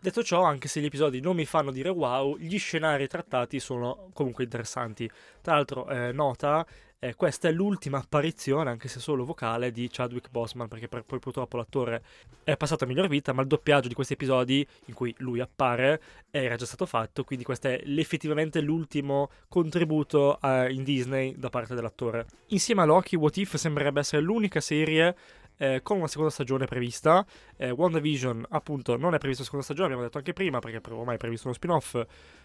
Detto 0.00 0.22
ciò, 0.24 0.42
anche 0.42 0.66
se 0.66 0.80
gli 0.80 0.86
episodi 0.86 1.20
non 1.20 1.36
mi 1.36 1.44
fanno 1.44 1.70
dire 1.70 1.88
wow, 1.88 2.36
gli 2.36 2.58
scenari 2.58 3.06
trattati 3.06 3.60
sono 3.60 4.10
comunque 4.12 4.42
interessanti. 4.42 5.08
Tra 5.40 5.54
l'altro, 5.54 5.88
eh, 5.88 6.10
nota, 6.10 6.66
eh, 7.04 7.16
questa 7.16 7.48
è 7.48 7.50
l'ultima 7.50 7.98
apparizione, 7.98 8.70
anche 8.70 8.86
se 8.86 9.00
solo 9.00 9.24
vocale, 9.24 9.72
di 9.72 9.88
Chadwick 9.90 10.30
Boseman, 10.30 10.68
perché 10.68 10.86
per, 10.86 11.02
poi 11.02 11.18
purtroppo 11.18 11.56
l'attore 11.56 12.00
è 12.44 12.56
passato 12.56 12.84
a 12.84 12.86
miglior 12.86 13.08
vita, 13.08 13.32
ma 13.32 13.42
il 13.42 13.48
doppiaggio 13.48 13.88
di 13.88 13.94
questi 13.94 14.12
episodi 14.12 14.64
in 14.84 14.94
cui 14.94 15.12
lui 15.18 15.40
appare 15.40 16.00
era 16.30 16.54
già 16.54 16.64
stato 16.64 16.86
fatto, 16.86 17.24
quindi 17.24 17.44
questo 17.44 17.66
è 17.66 17.82
effettivamente 17.84 18.60
l'ultimo 18.60 19.30
contributo 19.48 20.40
eh, 20.40 20.72
in 20.72 20.84
Disney 20.84 21.34
da 21.36 21.50
parte 21.50 21.74
dell'attore. 21.74 22.26
Insieme 22.48 22.82
a 22.82 22.84
Loki, 22.84 23.16
What 23.16 23.36
If 23.36 23.56
sembrerebbe 23.56 23.98
essere 23.98 24.22
l'unica 24.22 24.60
serie 24.60 25.16
eh, 25.56 25.80
con 25.82 25.98
una 25.98 26.06
seconda 26.06 26.30
stagione 26.30 26.66
prevista. 26.66 27.24
Eh, 27.56 27.70
WandaVision, 27.70 28.46
appunto, 28.50 28.96
non 28.96 29.14
è 29.14 29.18
prevista 29.18 29.44
seconda 29.44 29.64
stagione, 29.64 29.88
abbiamo 29.88 30.04
detto 30.04 30.18
anche 30.18 30.32
prima, 30.32 30.58
perché 30.58 30.80
ormai 30.92 31.14
è 31.14 31.18
previsto 31.18 31.46
uno 31.46 31.56
spin-off. 31.56 32.00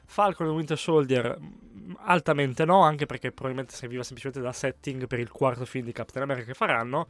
Falcon 0.05 0.47
e 0.47 0.49
Winter 0.49 0.77
Soldier, 0.77 1.37
mm, 1.39 1.93
altamente 1.99 2.65
no, 2.65 2.81
anche 2.81 3.05
perché 3.05 3.31
probabilmente 3.31 3.75
serviva 3.75 4.03
semplicemente 4.03 4.41
da 4.41 4.53
setting 4.53 5.07
per 5.07 5.19
il 5.19 5.31
quarto 5.31 5.65
film 5.65 5.85
di 5.85 5.91
Captain 5.91 6.23
America 6.23 6.47
che 6.47 6.53
faranno. 6.53 7.07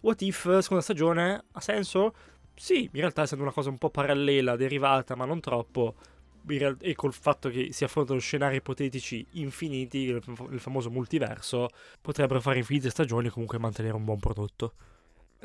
What 0.00 0.22
If, 0.22 0.58
seconda 0.58 0.82
stagione, 0.82 1.44
ha 1.52 1.60
senso? 1.60 2.14
Sì, 2.54 2.84
in 2.84 3.00
realtà 3.00 3.22
essendo 3.22 3.44
una 3.44 3.52
cosa 3.52 3.70
un 3.70 3.78
po' 3.78 3.90
parallela, 3.90 4.56
derivata, 4.56 5.14
ma 5.14 5.24
non 5.24 5.40
troppo, 5.40 5.94
e 6.78 6.94
col 6.94 7.12
fatto 7.12 7.48
che 7.48 7.72
si 7.72 7.84
affrontano 7.84 8.20
scenari 8.20 8.56
ipotetici 8.56 9.26
infiniti, 9.32 9.98
il 9.98 10.60
famoso 10.60 10.90
multiverso, 10.90 11.68
potrebbero 12.00 12.40
fare 12.40 12.58
infinite 12.58 12.90
stagioni 12.90 13.26
e 13.26 13.30
comunque 13.30 13.58
mantenere 13.58 13.94
un 13.94 14.04
buon 14.04 14.18
prodotto. 14.18 14.74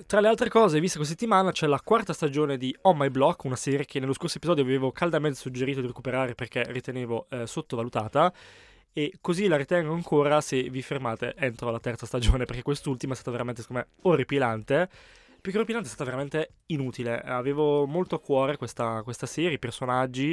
Tra 0.06 0.22
le 0.22 0.30
altre 0.30 0.48
cose 0.48 0.80
viste 0.80 0.96
questa 0.96 1.18
settimana 1.18 1.52
c'è 1.52 1.68
la 1.68 1.82
quarta 1.84 2.14
stagione 2.14 2.58
di 2.58 2.74
On 2.84 2.96
My 2.96 3.10
Block, 3.10 3.44
una 3.44 3.58
serie 3.58 3.84
che 3.84 4.00
nello 4.00 4.14
scorso 4.14 4.38
episodio 4.38 4.64
avevo 4.64 4.94
caldamente 4.94 5.38
suggerito 5.38 5.82
di 5.82 5.88
recuperare 5.88 6.34
perché 6.34 6.64
ritenevo 6.72 7.28
eh, 7.30 7.46
sottovalutata. 7.46 8.34
E 8.94 9.18
così 9.20 9.48
la 9.48 9.58
ritengo 9.58 9.94
ancora 9.94 10.40
se 10.40 10.64
vi 10.70 10.82
fermate 10.82 11.34
entro 11.36 11.72
la 11.72 11.80
terza 11.80 12.06
stagione 12.06 12.46
perché 12.46 12.62
quest'ultima 12.62 13.12
è 13.12 13.16
stata 13.16 13.32
veramente 13.32 13.62
secondo 13.62 13.86
me 13.86 14.10
orripilante. 14.10 14.90
Più 15.42 15.52
che 15.52 15.58
orripilante 15.58 15.90
è 15.90 15.92
stata 15.92 16.06
veramente 16.10 16.54
inutile, 16.68 17.20
avevo 17.20 17.86
molto 17.86 18.16
a 18.16 18.22
cuore 18.22 18.56
questa, 18.56 19.02
questa 19.04 19.26
serie, 19.26 19.54
i 19.54 19.60
personaggi 19.60 20.32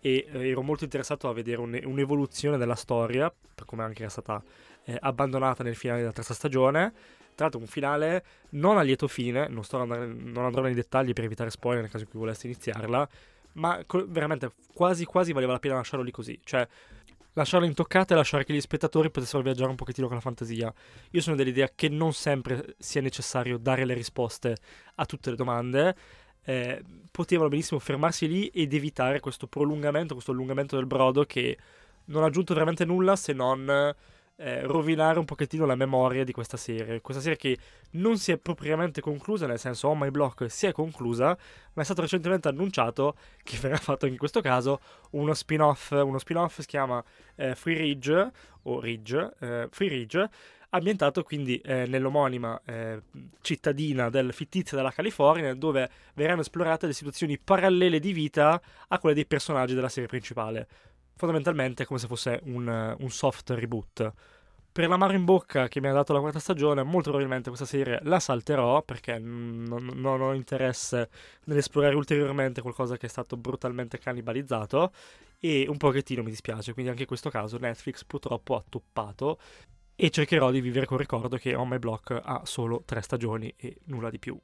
e 0.00 0.26
eh, 0.32 0.48
ero 0.48 0.62
molto 0.62 0.84
interessato 0.84 1.28
a 1.28 1.34
vedere 1.34 1.60
un, 1.60 1.78
un'evoluzione 1.84 2.56
della 2.56 2.74
storia, 2.74 3.30
per 3.54 3.66
come 3.66 3.82
anche 3.82 4.00
era 4.00 4.10
stata 4.10 4.42
eh, 4.84 4.96
abbandonata 4.98 5.62
nel 5.62 5.76
finale 5.76 6.00
della 6.00 6.12
terza 6.12 6.32
stagione 6.32 7.22
tra 7.34 7.44
l'altro 7.44 7.60
un 7.60 7.66
finale 7.66 8.24
non 8.50 8.78
a 8.78 8.82
lieto 8.82 9.08
fine, 9.08 9.48
non, 9.48 9.64
andare, 9.72 10.06
non 10.06 10.44
andrò 10.44 10.62
nei 10.62 10.74
dettagli 10.74 11.12
per 11.12 11.24
evitare 11.24 11.50
spoiler 11.50 11.82
nel 11.82 11.90
caso 11.90 12.04
in 12.04 12.10
cui 12.10 12.18
voleste 12.18 12.46
iniziarla, 12.46 13.08
ma 13.54 13.82
co- 13.86 14.04
veramente 14.08 14.52
quasi 14.72 15.04
quasi 15.04 15.32
valeva 15.32 15.52
la 15.52 15.58
pena 15.58 15.74
lasciarlo 15.74 16.04
lì 16.04 16.10
così, 16.10 16.38
cioè 16.44 16.66
lasciarlo 17.34 17.66
intoccato 17.66 18.12
e 18.12 18.16
lasciare 18.16 18.44
che 18.44 18.52
gli 18.52 18.60
spettatori 18.60 19.10
potessero 19.10 19.42
viaggiare 19.42 19.70
un 19.70 19.76
pochettino 19.76 20.06
con 20.06 20.16
la 20.16 20.22
fantasia. 20.22 20.72
Io 21.10 21.20
sono 21.20 21.36
dell'idea 21.36 21.68
che 21.74 21.88
non 21.88 22.12
sempre 22.12 22.76
sia 22.78 23.00
necessario 23.00 23.58
dare 23.58 23.84
le 23.84 23.94
risposte 23.94 24.56
a 24.94 25.04
tutte 25.04 25.30
le 25.30 25.36
domande, 25.36 25.96
eh, 26.44 26.82
potevano 27.10 27.48
benissimo 27.48 27.80
fermarsi 27.80 28.28
lì 28.28 28.46
ed 28.48 28.72
evitare 28.72 29.20
questo 29.20 29.46
prolungamento, 29.46 30.14
questo 30.14 30.32
allungamento 30.32 30.76
del 30.76 30.86
brodo 30.86 31.24
che 31.24 31.56
non 32.06 32.22
ha 32.22 32.26
aggiunto 32.26 32.54
veramente 32.54 32.84
nulla 32.84 33.16
se 33.16 33.32
non 33.32 33.94
eh, 34.36 34.62
rovinare 34.62 35.18
un 35.18 35.24
pochettino 35.24 35.64
la 35.64 35.76
memoria 35.76 36.24
di 36.24 36.32
questa 36.32 36.56
serie. 36.56 37.00
Questa 37.00 37.22
serie 37.22 37.38
che 37.38 37.58
non 37.92 38.18
si 38.18 38.32
è 38.32 38.36
propriamente 38.36 39.00
conclusa, 39.00 39.46
nel 39.46 39.58
senso 39.58 39.88
Oh 39.88 39.94
My 39.94 40.10
Block 40.10 40.50
si 40.50 40.66
è 40.66 40.72
conclusa, 40.72 41.36
ma 41.74 41.82
è 41.82 41.84
stato 41.84 42.00
recentemente 42.00 42.48
annunciato 42.48 43.16
che 43.42 43.58
verrà 43.62 43.76
fatto 43.76 44.06
in 44.06 44.16
questo 44.16 44.40
caso 44.40 44.80
uno 45.12 45.34
spin-off, 45.34 45.92
uno 45.92 46.18
spin-off 46.18 46.60
si 46.60 46.66
chiama 46.66 47.02
eh, 47.36 47.54
Free 47.54 47.76
Ridge, 47.76 48.30
o 48.62 48.80
Ridge, 48.80 49.32
eh, 49.40 49.68
Free 49.70 49.88
Ridge, 49.88 50.28
ambientato 50.70 51.22
quindi 51.22 51.58
eh, 51.58 51.86
nell'omonima 51.86 52.60
eh, 52.64 53.02
cittadina 53.40 54.10
del 54.10 54.32
fittizia 54.32 54.76
della 54.76 54.90
California, 54.90 55.54
dove 55.54 55.88
verranno 56.14 56.40
esplorate 56.40 56.86
le 56.86 56.92
situazioni 56.92 57.38
parallele 57.38 58.00
di 58.00 58.12
vita 58.12 58.60
a 58.88 58.98
quelle 58.98 59.14
dei 59.14 59.26
personaggi 59.26 59.74
della 59.74 59.88
serie 59.88 60.08
principale 60.08 60.66
fondamentalmente 61.16 61.82
è 61.82 61.86
come 61.86 61.98
se 61.98 62.06
fosse 62.06 62.40
un, 62.44 62.96
un 62.98 63.10
soft 63.10 63.50
reboot. 63.50 64.12
Per 64.72 64.88
l'amaro 64.88 65.12
in 65.12 65.24
bocca 65.24 65.68
che 65.68 65.80
mi 65.80 65.86
ha 65.86 65.92
dato 65.92 66.12
la 66.12 66.18
quarta 66.18 66.40
stagione, 66.40 66.82
molto 66.82 67.10
probabilmente 67.10 67.48
questa 67.48 67.66
serie 67.66 68.00
la 68.02 68.18
salterò 68.18 68.82
perché 68.82 69.18
non, 69.18 69.88
non 69.94 70.20
ho 70.20 70.34
interesse 70.34 71.08
nell'esplorare 71.44 71.94
ulteriormente 71.94 72.60
qualcosa 72.60 72.96
che 72.96 73.06
è 73.06 73.08
stato 73.08 73.36
brutalmente 73.36 73.98
cannibalizzato 73.98 74.92
e 75.38 75.66
un 75.68 75.76
pochettino 75.76 76.24
mi 76.24 76.30
dispiace, 76.30 76.72
quindi 76.72 76.90
anche 76.90 77.02
in 77.02 77.08
questo 77.08 77.30
caso 77.30 77.56
Netflix 77.58 78.02
purtroppo 78.04 78.56
ha 78.56 78.64
toppato 78.68 79.38
e 79.94 80.10
cercherò 80.10 80.50
di 80.50 80.60
vivere 80.60 80.86
col 80.86 80.98
ricordo 80.98 81.36
che 81.36 81.54
On 81.54 81.68
My 81.68 81.78
Block 81.78 82.18
ha 82.20 82.42
solo 82.44 82.82
tre 82.84 83.00
stagioni 83.00 83.54
e 83.56 83.76
nulla 83.84 84.10
di 84.10 84.18
più. 84.18 84.36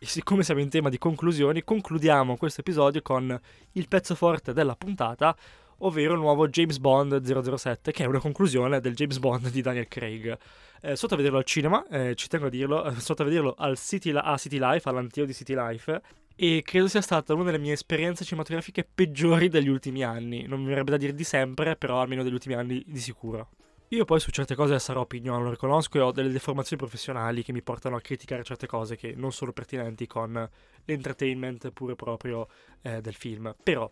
E 0.00 0.06
siccome 0.06 0.42
siamo 0.42 0.60
in 0.60 0.68
tema 0.68 0.88
di 0.88 0.98
conclusioni, 0.98 1.62
concludiamo 1.62 2.36
questo 2.36 2.60
episodio 2.60 3.02
con 3.02 3.38
il 3.72 3.88
pezzo 3.88 4.14
forte 4.14 4.52
della 4.52 4.76
puntata, 4.76 5.36
ovvero 5.78 6.14
il 6.14 6.20
nuovo 6.20 6.48
James 6.48 6.78
Bond 6.78 7.20
007, 7.56 7.92
che 7.92 8.04
è 8.04 8.06
una 8.06 8.20
conclusione 8.20 8.80
del 8.80 8.94
James 8.94 9.18
Bond 9.18 9.50
di 9.50 9.60
Daniel 9.62 9.88
Craig. 9.88 10.38
Eh, 10.80 10.96
sotto 10.96 11.14
a 11.14 11.16
vederlo 11.16 11.38
al 11.38 11.44
cinema, 11.44 11.86
eh, 11.88 12.14
ci 12.14 12.28
tengo 12.28 12.46
a 12.46 12.50
dirlo, 12.50 12.84
eh, 12.84 13.00
sotto 13.00 13.22
a 13.22 13.24
vederlo 13.24 13.54
al 13.56 13.76
City, 13.76 14.12
a 14.14 14.36
City 14.36 14.58
Life, 14.58 14.88
all'antio 14.88 15.24
di 15.24 15.34
City 15.34 15.54
Life, 15.54 16.00
e 16.36 16.62
credo 16.64 16.86
sia 16.86 17.00
stata 17.00 17.34
una 17.34 17.44
delle 17.44 17.58
mie 17.58 17.72
esperienze 17.72 18.24
cinematografiche 18.24 18.86
peggiori 18.92 19.48
degli 19.48 19.68
ultimi 19.68 20.04
anni. 20.04 20.46
Non 20.46 20.60
mi 20.60 20.68
verrebbe 20.68 20.92
da 20.92 20.96
dire 20.96 21.14
di 21.14 21.24
sempre, 21.24 21.76
però 21.76 22.00
almeno 22.00 22.22
degli 22.22 22.32
ultimi 22.32 22.54
anni 22.54 22.82
di 22.86 23.00
sicuro. 23.00 23.48
Io 23.92 24.04
poi 24.04 24.20
su 24.20 24.30
certe 24.30 24.54
cose 24.54 24.78
sarò 24.78 25.00
opinione, 25.00 25.42
lo 25.42 25.50
riconosco 25.50 25.96
e 25.96 26.02
ho 26.02 26.12
delle 26.12 26.30
deformazioni 26.30 26.80
professionali 26.80 27.42
che 27.42 27.52
mi 27.52 27.62
portano 27.62 27.96
a 27.96 28.02
criticare 28.02 28.44
certe 28.44 28.66
cose 28.66 28.96
che 28.96 29.14
non 29.16 29.32
sono 29.32 29.52
pertinenti 29.52 30.06
con 30.06 30.48
l'entertainment 30.84 31.70
pure 31.70 31.94
proprio 31.94 32.48
eh, 32.82 33.00
del 33.00 33.14
film. 33.14 33.54
Però 33.62 33.90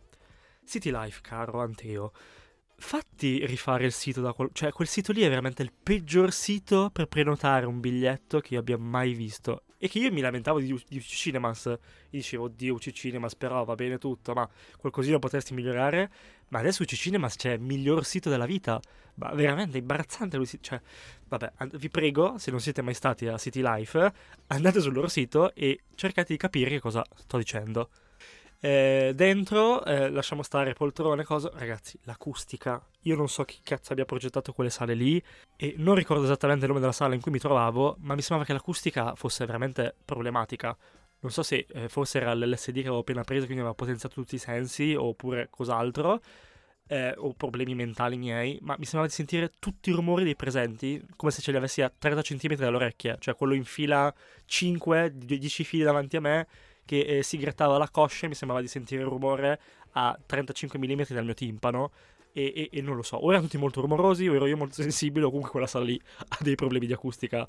City 0.66 0.90
Life, 0.90 1.20
caro 1.22 1.60
Anteo, 1.60 2.12
fatti 2.78 3.44
rifare 3.46 3.86
il 3.86 3.92
sito 3.92 4.20
da 4.20 4.32
quel... 4.32 4.50
Cioè, 4.52 4.72
quel 4.72 4.88
sito 4.88 5.12
lì 5.12 5.22
è 5.22 5.28
veramente 5.28 5.62
il 5.62 5.72
peggior 5.72 6.32
sito 6.32 6.90
per 6.92 7.06
prenotare 7.06 7.66
un 7.66 7.80
biglietto 7.80 8.40
che 8.40 8.54
io 8.54 8.60
abbia 8.60 8.76
mai 8.76 9.14
visto. 9.14 9.62
E 9.78 9.88
che 9.88 9.98
io 9.98 10.10
mi 10.10 10.20
lamentavo 10.20 10.58
di, 10.58 10.66
di 10.88 10.96
UC 10.96 11.04
Cinemas. 11.04 11.66
Io 11.66 11.78
dicevo, 12.10 12.44
oddio, 12.44 12.74
UC 12.74 12.90
Cinemas, 12.90 13.36
però 13.36 13.64
va 13.64 13.74
bene 13.74 13.98
tutto, 13.98 14.32
ma 14.32 14.48
qualcosina 14.78 15.18
potresti 15.18 15.54
migliorare. 15.54 16.10
Ma 16.48 16.58
adesso 16.58 16.82
UC 16.82 16.94
Cinemas 16.94 17.36
c'è 17.36 17.52
il 17.52 17.60
miglior 17.60 18.04
sito 18.04 18.28
della 18.28 18.46
vita. 18.46 18.80
Ma 19.14 19.32
veramente 19.32 19.78
imbarazzante. 19.78 20.38
Cioè, 20.60 20.80
vabbè, 21.28 21.52
vi 21.74 21.90
prego, 21.90 22.38
se 22.38 22.50
non 22.50 22.60
siete 22.60 22.82
mai 22.82 22.94
stati 22.94 23.26
a 23.26 23.38
City 23.38 23.60
Life, 23.62 24.12
andate 24.48 24.80
sul 24.80 24.94
loro 24.94 25.08
sito 25.08 25.54
e 25.54 25.80
cercate 25.94 26.32
di 26.32 26.38
capire 26.38 26.70
che 26.70 26.80
cosa 26.80 27.04
sto 27.14 27.36
dicendo. 27.36 27.90
Eh, 28.58 29.12
dentro 29.14 29.84
eh, 29.84 30.08
lasciamo 30.10 30.42
stare 30.42 30.72
poltrone, 30.72 31.24
cosa. 31.24 31.50
Ragazzi, 31.54 31.98
l'acustica. 32.04 32.82
Io 33.02 33.16
non 33.16 33.28
so 33.28 33.44
chi 33.44 33.58
cazzo 33.62 33.92
abbia 33.92 34.04
progettato 34.04 34.52
quelle 34.52 34.70
sale 34.70 34.94
lì 34.94 35.22
e 35.56 35.74
non 35.78 35.94
ricordo 35.94 36.24
esattamente 36.24 36.62
il 36.64 36.68
nome 36.68 36.80
della 36.80 36.92
sala 36.92 37.14
in 37.14 37.20
cui 37.20 37.30
mi 37.30 37.38
trovavo, 37.38 37.96
ma 38.00 38.14
mi 38.14 38.20
sembrava 38.20 38.44
che 38.44 38.52
l'acustica 38.52 39.14
fosse 39.14 39.44
veramente 39.46 39.94
problematica. 40.04 40.76
Non 41.20 41.32
so 41.32 41.42
se 41.42 41.66
eh, 41.68 41.88
forse 41.88 42.18
era 42.18 42.34
l'LSD 42.34 42.74
che 42.74 42.80
avevo 42.80 42.98
appena 42.98 43.22
preso, 43.24 43.44
quindi 43.44 43.60
aveva 43.60 43.74
potenziato 43.74 44.14
tutti 44.14 44.34
i 44.34 44.38
sensi, 44.38 44.94
oppure 44.94 45.48
cos'altro, 45.50 46.20
eh, 46.88 47.14
o 47.16 47.32
problemi 47.32 47.74
mentali 47.74 48.16
miei, 48.16 48.58
ma 48.62 48.74
mi 48.78 48.84
sembrava 48.84 49.06
di 49.06 49.12
sentire 49.12 49.52
tutti 49.58 49.90
i 49.90 49.92
rumori 49.92 50.24
dei 50.24 50.36
presenti, 50.36 51.04
come 51.16 51.32
se 51.32 51.42
ce 51.42 51.50
li 51.50 51.56
avessi 51.56 51.82
a 51.82 51.92
30 51.96 52.22
cm 52.22 52.54
dalle 52.56 52.76
orecchie, 52.76 53.16
cioè 53.18 53.34
quello 53.34 53.54
in 53.54 53.64
fila 53.64 54.12
5, 54.44 55.12
10 55.14 55.64
fili 55.64 55.82
davanti 55.82 56.16
a 56.16 56.20
me, 56.20 56.46
che 56.86 57.00
eh, 57.00 57.22
si 57.22 57.36
grattava 57.36 57.76
la 57.76 57.90
coscia 57.90 58.24
e 58.24 58.28
mi 58.30 58.34
sembrava 58.34 58.62
di 58.62 58.68
sentire 58.68 59.02
il 59.02 59.08
rumore 59.08 59.60
a 59.92 60.18
35 60.24 60.78
mm 60.78 61.02
dal 61.08 61.24
mio 61.24 61.34
timpano. 61.34 61.90
E, 62.32 62.52
e, 62.54 62.68
e, 62.70 62.82
non 62.82 62.96
lo 62.96 63.02
so, 63.02 63.16
o 63.16 63.30
erano 63.30 63.44
tutti 63.44 63.58
molto 63.58 63.80
rumorosi, 63.80 64.28
o 64.28 64.34
ero 64.34 64.46
io 64.46 64.56
molto 64.56 64.74
sensibile, 64.74 65.24
o 65.24 65.28
comunque 65.28 65.50
quella 65.50 65.66
sala 65.66 65.84
lì 65.84 66.00
ha 66.28 66.38
dei 66.40 66.54
problemi 66.54 66.86
di 66.86 66.92
acustica 66.92 67.46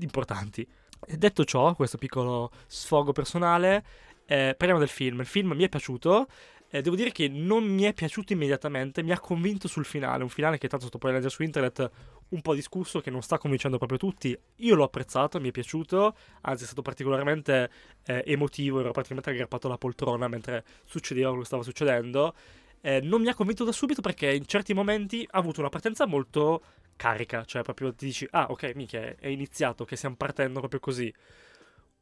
importanti. 0.00 0.66
E 1.06 1.16
detto 1.16 1.44
ciò, 1.44 1.74
questo 1.74 1.96
piccolo 1.98 2.50
sfogo 2.66 3.12
personale, 3.12 3.84
eh, 4.26 4.54
parliamo 4.56 4.78
del 4.78 4.90
film. 4.90 5.20
Il 5.20 5.26
film 5.26 5.52
mi 5.52 5.64
è 5.64 5.68
piaciuto, 5.68 6.26
eh, 6.70 6.82
devo 6.82 6.96
dire 6.96 7.12
che 7.12 7.28
non 7.28 7.64
mi 7.64 7.84
è 7.84 7.94
piaciuto 7.94 8.32
immediatamente, 8.32 9.02
mi 9.02 9.12
ha 9.12 9.18
convinto 9.18 9.68
sul 9.68 9.84
finale, 9.84 10.22
un 10.22 10.28
finale 10.28 10.58
che 10.58 10.68
tanto 10.68 10.86
sto 10.86 10.98
poi 10.98 11.12
leggere 11.12 11.30
su 11.30 11.42
internet 11.42 11.90
un 12.30 12.42
po' 12.42 12.54
discusso, 12.54 13.00
che 13.00 13.10
non 13.10 13.22
sta 13.22 13.38
convincendo 13.38 13.78
proprio 13.78 13.98
tutti. 13.98 14.38
Io 14.56 14.74
l'ho 14.74 14.84
apprezzato, 14.84 15.40
mi 15.40 15.48
è 15.48 15.50
piaciuto, 15.50 16.14
anzi 16.42 16.64
è 16.64 16.66
stato 16.66 16.82
particolarmente 16.82 17.70
eh, 18.04 18.22
emotivo, 18.26 18.80
ero 18.80 18.90
praticamente 18.90 19.30
aggrappato 19.30 19.66
alla 19.66 19.78
poltrona 19.78 20.28
mentre 20.28 20.64
succedeva 20.84 21.28
quello 21.28 21.42
che 21.42 21.48
stava 21.48 21.62
succedendo. 21.62 22.34
Eh, 22.80 23.00
non 23.00 23.22
mi 23.22 23.28
ha 23.28 23.34
convinto 23.34 23.64
da 23.64 23.72
subito 23.72 24.02
perché 24.02 24.32
in 24.32 24.46
certi 24.46 24.74
momenti 24.74 25.26
ha 25.30 25.38
avuto 25.38 25.60
una 25.60 25.70
partenza 25.70 26.06
molto 26.06 26.62
carica, 26.96 27.44
cioè 27.44 27.62
proprio 27.62 27.94
ti 27.94 28.04
dici, 28.04 28.26
ah 28.30 28.46
ok, 28.50 28.72
mica 28.74 29.14
è 29.18 29.28
iniziato, 29.28 29.84
che 29.84 29.96
stiamo 29.96 30.16
partendo 30.16 30.58
proprio 30.58 30.80
così 30.80 31.12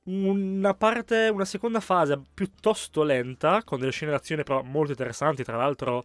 una 0.06 0.74
parte, 0.74 1.28
una 1.28 1.44
seconda 1.44 1.80
fase 1.80 2.20
piuttosto 2.32 3.02
lenta, 3.02 3.62
con 3.64 3.78
delle 3.78 3.92
scene 3.92 4.10
d'azione 4.10 4.42
però 4.42 4.62
molto 4.62 4.90
interessanti. 4.90 5.44
Tra 5.44 5.56
l'altro, 5.56 6.04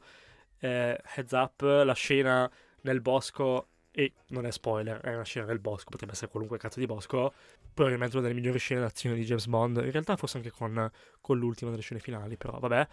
eh, 0.60 1.00
heads 1.16 1.32
up, 1.32 1.62
la 1.62 1.94
scena 1.94 2.50
nel 2.82 3.02
bosco, 3.02 3.68
e 3.92 4.14
non 4.30 4.46
è 4.46 4.52
spoiler, 4.52 5.00
è 5.02 5.14
una 5.14 5.24
scena 5.24 5.46
nel 5.46 5.60
bosco, 5.60 5.90
potrebbe 5.90 6.14
essere 6.14 6.30
qualunque 6.32 6.58
cazzo 6.58 6.80
di 6.80 6.86
bosco, 6.86 7.34
probabilmente 7.74 8.18
una 8.18 8.28
delle 8.28 8.40
migliori 8.40 8.60
scene 8.60 8.82
d'azione 8.82 9.16
di 9.16 9.24
James 9.24 9.48
Bond. 9.48 9.78
In 9.78 9.92
realtà 9.92 10.16
forse 10.16 10.38
anche 10.38 10.52
con, 10.52 10.90
con 11.20 11.38
l'ultima 11.38 11.72
delle 11.72 11.84
scene 11.84 12.00
finali, 12.00 12.38
però 12.38 12.58
vabbè. 12.60 12.88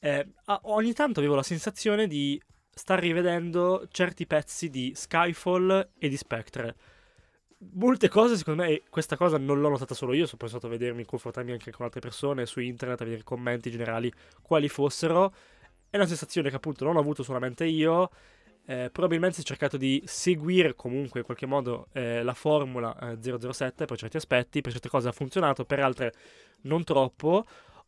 Eh, 0.00 0.28
ogni 0.62 0.92
tanto 0.92 1.18
avevo 1.18 1.34
la 1.34 1.42
sensazione 1.42 2.06
di 2.06 2.40
star 2.70 3.00
rivedendo 3.00 3.88
certi 3.90 4.26
pezzi 4.26 4.70
di 4.70 4.92
Skyfall 4.94 5.90
e 5.98 6.08
di 6.08 6.16
Spectre 6.16 6.76
molte 7.74 8.08
cose, 8.08 8.36
secondo 8.36 8.62
me, 8.62 8.82
questa 8.88 9.16
cosa 9.16 9.38
non 9.38 9.60
l'ho 9.60 9.68
notata 9.68 9.94
solo 9.94 10.12
io, 10.12 10.26
sono 10.26 10.38
pensato 10.38 10.66
a 10.66 10.70
vedermi, 10.70 11.04
confrontarmi 11.04 11.52
anche 11.52 11.70
con 11.72 11.86
altre 11.86 12.00
persone 12.00 12.46
su 12.46 12.60
internet, 12.60 13.00
a 13.00 13.04
vedere 13.04 13.22
commenti 13.24 13.70
generali, 13.70 14.12
quali 14.42 14.68
fossero. 14.68 15.34
È 15.90 15.96
una 15.96 16.06
sensazione 16.06 16.50
che 16.50 16.56
appunto 16.56 16.84
non 16.84 16.96
ho 16.96 17.00
avuto 17.00 17.22
solamente 17.22 17.64
io. 17.64 18.10
Eh, 18.66 18.90
probabilmente 18.92 19.36
si 19.36 19.40
è 19.40 19.44
cercato 19.44 19.78
di 19.78 20.02
seguire 20.04 20.74
comunque 20.74 21.20
in 21.20 21.24
qualche 21.24 21.46
modo 21.46 21.86
eh, 21.92 22.22
la 22.22 22.34
formula 22.34 22.94
eh, 23.12 23.18
007 23.18 23.86
per 23.86 23.96
certi 23.96 24.18
aspetti, 24.18 24.60
per 24.60 24.72
certe 24.72 24.90
cose 24.90 25.08
ha 25.08 25.12
funzionato, 25.12 25.64
per 25.64 25.80
altre 25.80 26.12
non 26.62 26.84
troppo. 26.84 27.44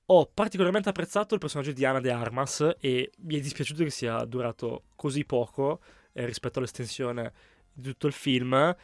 Ho 0.06 0.26
particolarmente 0.32 0.88
apprezzato 0.88 1.34
il 1.34 1.40
personaggio 1.40 1.72
di 1.72 1.84
Ana 1.84 2.00
de 2.00 2.10
Armas 2.10 2.76
e 2.80 3.12
mi 3.18 3.36
è 3.36 3.40
dispiaciuto 3.40 3.84
che 3.84 3.90
sia 3.90 4.24
durato 4.24 4.84
così 4.96 5.24
poco 5.24 5.80
eh, 6.12 6.24
rispetto 6.24 6.58
all'estensione 6.58 7.32
di 7.72 7.82
tutto 7.90 8.06
il 8.06 8.12
film 8.12 8.74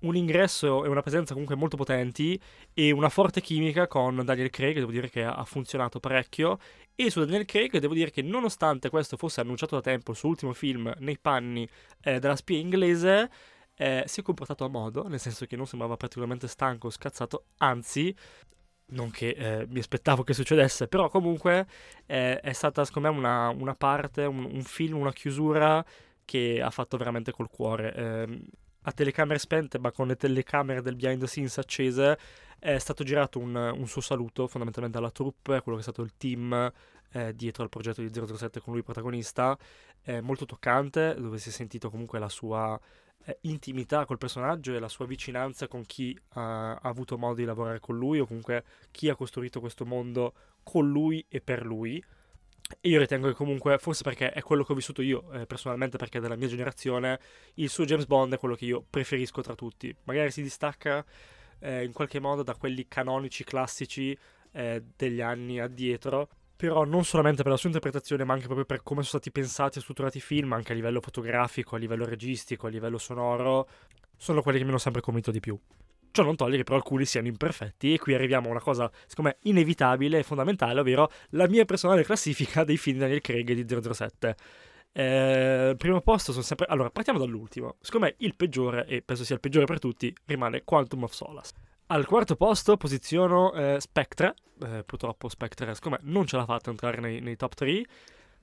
un 0.00 0.16
ingresso 0.16 0.84
e 0.84 0.88
una 0.88 1.02
presenza 1.02 1.32
comunque 1.32 1.56
molto 1.56 1.76
potenti 1.76 2.40
e 2.72 2.90
una 2.90 3.08
forte 3.08 3.40
chimica 3.40 3.86
con 3.86 4.24
Daniel 4.24 4.50
Craig, 4.50 4.76
devo 4.76 4.90
dire 4.90 5.10
che 5.10 5.24
ha 5.24 5.44
funzionato 5.44 6.00
parecchio. 6.00 6.58
E 6.94 7.10
su 7.10 7.20
Daniel 7.20 7.44
Craig 7.44 7.78
devo 7.78 7.94
dire 7.94 8.10
che 8.10 8.22
nonostante 8.22 8.90
questo 8.90 9.16
fosse 9.16 9.40
annunciato 9.40 9.74
da 9.74 9.80
tempo, 9.80 10.10
il 10.12 10.16
suo 10.16 10.28
ultimo 10.28 10.52
film 10.52 10.92
nei 10.98 11.18
panni 11.18 11.68
eh, 12.02 12.18
della 12.18 12.36
spia 12.36 12.58
inglese, 12.58 13.30
eh, 13.74 14.04
si 14.06 14.20
è 14.20 14.22
comportato 14.22 14.64
a 14.64 14.68
modo, 14.68 15.08
nel 15.08 15.18
senso 15.18 15.46
che 15.46 15.56
non 15.56 15.66
sembrava 15.66 15.96
particolarmente 15.96 16.46
stanco 16.48 16.88
o 16.88 16.90
scazzato, 16.90 17.44
anzi, 17.58 18.14
non 18.90 19.10
che 19.10 19.28
eh, 19.30 19.66
mi 19.68 19.78
aspettavo 19.78 20.22
che 20.22 20.34
succedesse, 20.34 20.88
però 20.88 21.08
comunque 21.08 21.66
eh, 22.06 22.40
è 22.40 22.52
stata 22.52 22.84
secondo 22.84 23.10
me 23.10 23.16
una, 23.16 23.48
una 23.48 23.74
parte, 23.74 24.24
un, 24.24 24.44
un, 24.44 24.62
film, 24.62 24.98
una 24.98 25.12
chiusura 25.12 25.84
che 26.24 26.60
ha 26.62 26.70
fatto 26.70 26.96
veramente 26.96 27.32
col 27.32 27.48
cuore. 27.48 27.94
Eh, 27.94 28.40
a 28.82 28.92
telecamere 28.92 29.38
spente 29.38 29.78
ma 29.78 29.90
con 29.92 30.06
le 30.06 30.16
telecamere 30.16 30.82
del 30.82 30.96
behind 30.96 31.20
the 31.20 31.26
scenes 31.26 31.58
accese 31.58 32.18
è 32.58 32.78
stato 32.78 33.04
girato 33.04 33.38
un, 33.38 33.54
un 33.54 33.86
suo 33.86 34.02
saluto 34.02 34.46
fondamentalmente 34.46 34.98
alla 34.98 35.10
troupe, 35.10 35.60
quello 35.62 35.78
che 35.78 35.84
è 35.84 35.90
stato 35.90 36.02
il 36.02 36.12
team 36.16 36.72
eh, 37.12 37.34
dietro 37.34 37.62
al 37.62 37.70
progetto 37.70 38.02
di 38.02 38.10
007 38.12 38.60
con 38.60 38.74
lui 38.74 38.82
protagonista, 38.82 39.56
è 40.02 40.20
molto 40.20 40.44
toccante 40.44 41.14
dove 41.18 41.38
si 41.38 41.48
è 41.48 41.52
sentito 41.52 41.90
comunque 41.90 42.18
la 42.18 42.28
sua 42.28 42.78
eh, 43.24 43.38
intimità 43.42 44.04
col 44.04 44.18
personaggio 44.18 44.74
e 44.74 44.78
la 44.78 44.88
sua 44.88 45.06
vicinanza 45.06 45.68
con 45.68 45.84
chi 45.84 46.16
ha, 46.34 46.72
ha 46.72 46.88
avuto 46.88 47.18
modo 47.18 47.34
di 47.34 47.44
lavorare 47.44 47.80
con 47.80 47.96
lui 47.96 48.20
o 48.20 48.26
comunque 48.26 48.64
chi 48.90 49.08
ha 49.08 49.14
costruito 49.14 49.60
questo 49.60 49.86
mondo 49.86 50.34
con 50.62 50.88
lui 50.88 51.24
e 51.28 51.40
per 51.40 51.64
lui 51.64 52.02
io 52.82 52.98
ritengo 52.98 53.28
che 53.28 53.34
comunque, 53.34 53.78
forse 53.78 54.02
perché 54.02 54.30
è 54.30 54.42
quello 54.42 54.64
che 54.64 54.72
ho 54.72 54.74
vissuto 54.74 55.02
io 55.02 55.30
eh, 55.32 55.46
personalmente, 55.46 55.96
perché 55.96 56.20
della 56.20 56.36
mia 56.36 56.48
generazione, 56.48 57.18
il 57.54 57.68
suo 57.68 57.84
James 57.84 58.06
Bond 58.06 58.34
è 58.34 58.38
quello 58.38 58.54
che 58.54 58.64
io 58.64 58.84
preferisco 58.88 59.42
tra 59.42 59.54
tutti. 59.54 59.94
Magari 60.04 60.30
si 60.30 60.42
distacca 60.42 61.04
eh, 61.60 61.84
in 61.84 61.92
qualche 61.92 62.20
modo 62.20 62.42
da 62.42 62.54
quelli 62.54 62.86
canonici, 62.88 63.44
classici 63.44 64.16
eh, 64.52 64.82
degli 64.96 65.20
anni 65.20 65.60
addietro, 65.60 66.28
però 66.56 66.84
non 66.84 67.04
solamente 67.04 67.42
per 67.42 67.52
la 67.52 67.56
sua 67.56 67.68
interpretazione, 67.68 68.24
ma 68.24 68.34
anche 68.34 68.46
proprio 68.46 68.66
per 68.66 68.82
come 68.82 69.02
sono 69.02 69.18
stati 69.18 69.30
pensati 69.30 69.78
e 69.78 69.80
strutturati 69.80 70.18
i 70.18 70.20
film, 70.20 70.52
anche 70.52 70.72
a 70.72 70.74
livello 70.74 71.00
fotografico, 71.00 71.76
a 71.76 71.78
livello 71.78 72.04
registico, 72.04 72.66
a 72.66 72.70
livello 72.70 72.98
sonoro, 72.98 73.68
sono 74.16 74.42
quelli 74.42 74.58
che 74.58 74.64
mi 74.64 74.70
hanno 74.70 74.78
sempre 74.78 75.00
convinto 75.00 75.30
di 75.30 75.40
più. 75.40 75.58
Ciò 76.12 76.22
non 76.22 76.36
toglie 76.36 76.56
che 76.56 76.64
però 76.64 76.76
alcuni 76.76 77.04
siano 77.04 77.28
imperfetti 77.28 77.94
e 77.94 77.98
qui 77.98 78.14
arriviamo 78.14 78.48
a 78.48 78.50
una 78.50 78.60
cosa, 78.60 78.90
secondo 79.06 79.30
me, 79.30 79.50
inevitabile 79.50 80.18
e 80.18 80.22
fondamentale, 80.22 80.80
ovvero 80.80 81.10
la 81.30 81.48
mia 81.48 81.64
personale 81.64 82.04
classifica 82.04 82.64
dei 82.64 82.76
film 82.76 82.96
di 82.96 83.02
Daniel 83.02 83.20
Craig 83.20 83.52
di 83.52 83.92
007. 83.94 84.36
Eh, 84.92 85.74
primo 85.78 86.00
posto 86.00 86.32
sono 86.32 86.44
sempre... 86.44 86.66
Allora, 86.68 86.90
partiamo 86.90 87.18
dall'ultimo. 87.18 87.76
Secondo 87.80 88.06
me 88.06 88.14
il 88.18 88.34
peggiore, 88.34 88.86
e 88.86 89.02
penso 89.02 89.24
sia 89.24 89.36
il 89.36 89.40
peggiore 89.40 89.66
per 89.66 89.78
tutti, 89.78 90.12
rimane 90.24 90.64
Quantum 90.64 91.04
of 91.04 91.12
Solace. 91.12 91.52
Al 91.86 92.06
quarto 92.06 92.36
posto 92.36 92.76
posiziono 92.76 93.52
eh, 93.52 93.76
Spectre. 93.80 94.34
Eh, 94.62 94.84
purtroppo 94.84 95.28
Spectre, 95.28 95.74
secondo 95.74 95.98
me, 96.02 96.10
non 96.10 96.26
ce 96.26 96.36
l'ha 96.36 96.44
fatta 96.44 96.70
entrare 96.70 97.00
nei, 97.00 97.20
nei 97.20 97.36
top 97.36 97.54
3. 97.54 97.84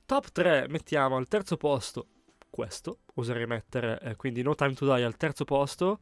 Top 0.05 0.31
3 0.31 0.67
mettiamo 0.69 1.17
al 1.17 1.27
terzo 1.27 1.57
posto 1.57 2.07
questo, 2.49 2.99
oserei 3.15 3.45
mettere, 3.45 3.99
eh, 4.01 4.15
quindi 4.15 4.41
No 4.41 4.55
Time 4.55 4.73
to 4.73 4.85
Die 4.85 5.03
al 5.03 5.15
terzo 5.15 5.43
posto. 5.43 5.99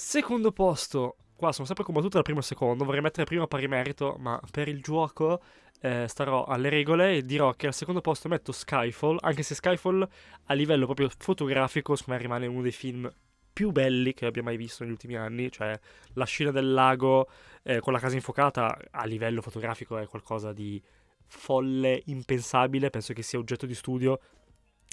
Secondo 0.00 0.52
posto, 0.52 1.16
qua 1.34 1.50
sono 1.50 1.66
sempre 1.66 1.84
combattuto 1.84 2.14
dal 2.14 2.22
primo 2.22 2.38
e 2.38 2.44
secondo, 2.44 2.84
vorrei 2.84 3.00
mettere 3.00 3.26
primo 3.26 3.48
pari 3.48 3.66
merito, 3.66 4.14
ma 4.20 4.40
per 4.48 4.68
il 4.68 4.80
gioco 4.80 5.42
eh, 5.80 6.06
starò 6.06 6.44
alle 6.44 6.68
regole 6.68 7.16
e 7.16 7.24
dirò 7.24 7.52
che 7.54 7.66
al 7.66 7.74
secondo 7.74 8.00
posto 8.00 8.28
metto 8.28 8.52
Skyfall, 8.52 9.18
anche 9.20 9.42
se 9.42 9.56
Skyfall 9.56 10.08
a 10.44 10.54
livello 10.54 10.84
proprio 10.84 11.10
fotografico, 11.18 11.96
secondo 11.96 12.20
me 12.20 12.26
rimane 12.26 12.46
uno 12.46 12.62
dei 12.62 12.70
film 12.70 13.12
più 13.52 13.72
belli 13.72 14.14
che 14.14 14.26
abbia 14.26 14.44
mai 14.44 14.56
visto 14.56 14.84
negli 14.84 14.92
ultimi 14.92 15.16
anni, 15.16 15.50
cioè 15.50 15.78
la 16.12 16.24
scena 16.24 16.52
del 16.52 16.72
lago 16.72 17.28
eh, 17.64 17.80
con 17.80 17.92
la 17.92 17.98
casa 17.98 18.14
infuocata 18.14 18.78
a 18.92 19.04
livello 19.04 19.42
fotografico 19.42 19.98
è 19.98 20.06
qualcosa 20.06 20.52
di 20.52 20.80
folle, 21.26 22.02
impensabile, 22.04 22.90
penso 22.90 23.12
che 23.12 23.22
sia 23.22 23.40
oggetto 23.40 23.66
di 23.66 23.74
studio 23.74 24.20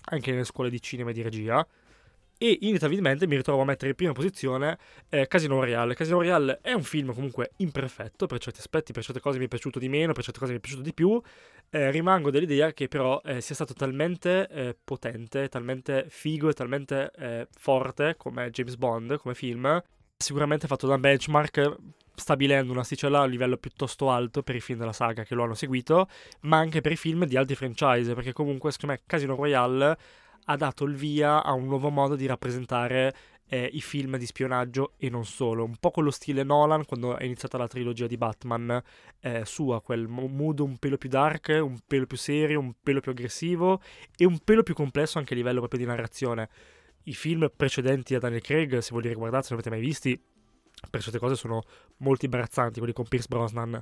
anche 0.05 0.31
nelle 0.31 0.45
scuole 0.45 0.71
di 0.71 0.81
cinema 0.81 1.11
e 1.11 1.13
di 1.13 1.21
regia 1.21 1.65
e 2.37 2.57
inevitabilmente 2.61 3.27
mi 3.27 3.35
ritrovo 3.35 3.61
a 3.61 3.65
mettere 3.65 3.89
in 3.89 3.95
prima 3.95 4.11
posizione 4.11 4.77
eh, 5.09 5.27
Casino 5.27 5.59
Royale. 5.59 5.95
Casino 5.95 6.17
Royale 6.17 6.59
è 6.61 6.73
un 6.73 6.83
film 6.83 7.13
comunque 7.13 7.51
imperfetto 7.57 8.25
per 8.25 8.39
certi 8.39 8.59
aspetti, 8.59 8.93
per 8.93 9.03
certe 9.03 9.19
cose 9.19 9.37
mi 9.39 9.45
è 9.45 9.47
piaciuto 9.47 9.79
di 9.79 9.89
meno, 9.89 10.13
per 10.13 10.23
certe 10.23 10.39
cose 10.39 10.51
mi 10.51 10.57
è 10.57 10.61
piaciuto 10.61 10.83
di 10.83 10.93
più, 10.93 11.21
Eh, 11.71 11.89
rimango 11.91 12.29
dell'idea 12.29 12.71
che 12.73 12.87
però 12.87 13.19
eh, 13.25 13.41
sia 13.41 13.55
stato 13.55 13.73
talmente 13.73 14.47
eh, 14.49 14.75
potente, 14.81 15.49
talmente 15.49 16.05
figo 16.07 16.47
e 16.47 16.53
talmente 16.53 17.11
eh, 17.17 17.47
forte 17.57 18.15
come 18.17 18.49
James 18.51 18.75
Bond, 18.75 19.17
come 19.17 19.33
film, 19.33 19.81
sicuramente 20.15 20.67
fatto 20.67 20.87
da 20.87 20.97
benchmark 20.97 21.75
stabilendo 22.13 22.71
un'asticella 22.71 23.19
a 23.19 23.25
livello 23.25 23.57
piuttosto 23.57 24.09
alto 24.09 24.41
per 24.41 24.55
i 24.55 24.61
film 24.61 24.79
della 24.79 24.93
saga 24.93 25.23
che 25.23 25.35
lo 25.35 25.43
hanno 25.43 25.55
seguito, 25.55 26.07
ma 26.41 26.57
anche 26.59 26.79
per 26.79 26.93
i 26.93 26.95
film 26.95 27.25
di 27.25 27.35
altri 27.35 27.55
franchise, 27.55 28.13
perché 28.13 28.31
comunque 28.31 28.71
secondo 28.71 28.95
me 28.95 29.01
Casino 29.05 29.35
Royale 29.35 29.97
ha 30.45 30.55
dato 30.55 30.83
il 30.85 30.95
via 30.95 31.43
a 31.43 31.53
un 31.53 31.65
nuovo 31.65 31.89
modo 31.89 32.15
di 32.15 32.25
rappresentare 32.25 33.13
eh, 33.47 33.69
i 33.73 33.81
film 33.81 34.17
di 34.17 34.25
spionaggio 34.25 34.93
e 34.97 35.09
non 35.09 35.25
solo, 35.25 35.63
un 35.63 35.75
po' 35.77 35.91
con 35.91 36.03
lo 36.03 36.11
stile 36.11 36.43
Nolan 36.43 36.85
quando 36.85 37.17
è 37.17 37.23
iniziata 37.23 37.57
la 37.57 37.67
trilogia 37.67 38.07
di 38.07 38.17
Batman 38.17 38.81
eh, 39.19 39.45
sua, 39.45 39.81
quel 39.81 40.07
mood 40.07 40.59
un 40.59 40.77
pelo 40.77 40.97
più 40.97 41.09
dark, 41.09 41.59
un 41.61 41.77
pelo 41.85 42.05
più 42.05 42.17
serio, 42.17 42.59
un 42.59 42.73
pelo 42.81 43.01
più 43.01 43.11
aggressivo 43.11 43.81
e 44.17 44.25
un 44.25 44.39
pelo 44.39 44.63
più 44.63 44.73
complesso 44.73 45.19
anche 45.19 45.33
a 45.33 45.37
livello 45.37 45.59
proprio 45.59 45.79
di 45.79 45.85
narrazione. 45.85 46.49
I 47.03 47.13
film 47.13 47.51
precedenti 47.55 48.15
a 48.15 48.19
Daniel 48.19 48.41
Craig, 48.41 48.79
se 48.79 48.89
volete 48.91 49.09
riguardare, 49.09 49.43
se 49.43 49.49
non 49.51 49.59
avete 49.59 49.75
mai 49.75 49.85
visti, 49.85 50.19
per 50.89 51.01
certe 51.01 51.19
cose 51.19 51.35
sono 51.35 51.61
molto 51.97 52.25
imbarazzanti, 52.25 52.79
quelli 52.79 52.93
con 52.93 53.07
Pierce 53.07 53.27
Brosnan. 53.29 53.81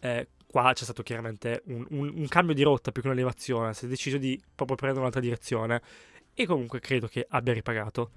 Eh, 0.00 0.28
qua 0.52 0.72
c'è 0.74 0.84
stato 0.84 1.02
chiaramente 1.02 1.62
un, 1.66 1.86
un, 1.90 2.12
un, 2.14 2.28
cambio 2.28 2.54
di 2.54 2.62
rotta 2.62 2.92
più 2.92 3.00
che 3.00 3.08
un'elevazione, 3.08 3.72
si 3.72 3.86
è 3.86 3.88
deciso 3.88 4.18
di 4.18 4.38
proprio 4.54 4.76
prendere 4.76 5.00
un'altra 5.00 5.22
direzione 5.22 5.80
e 6.34 6.44
comunque 6.44 6.78
credo 6.78 7.08
che 7.08 7.26
abbia 7.28 7.54
ripagato. 7.54 8.10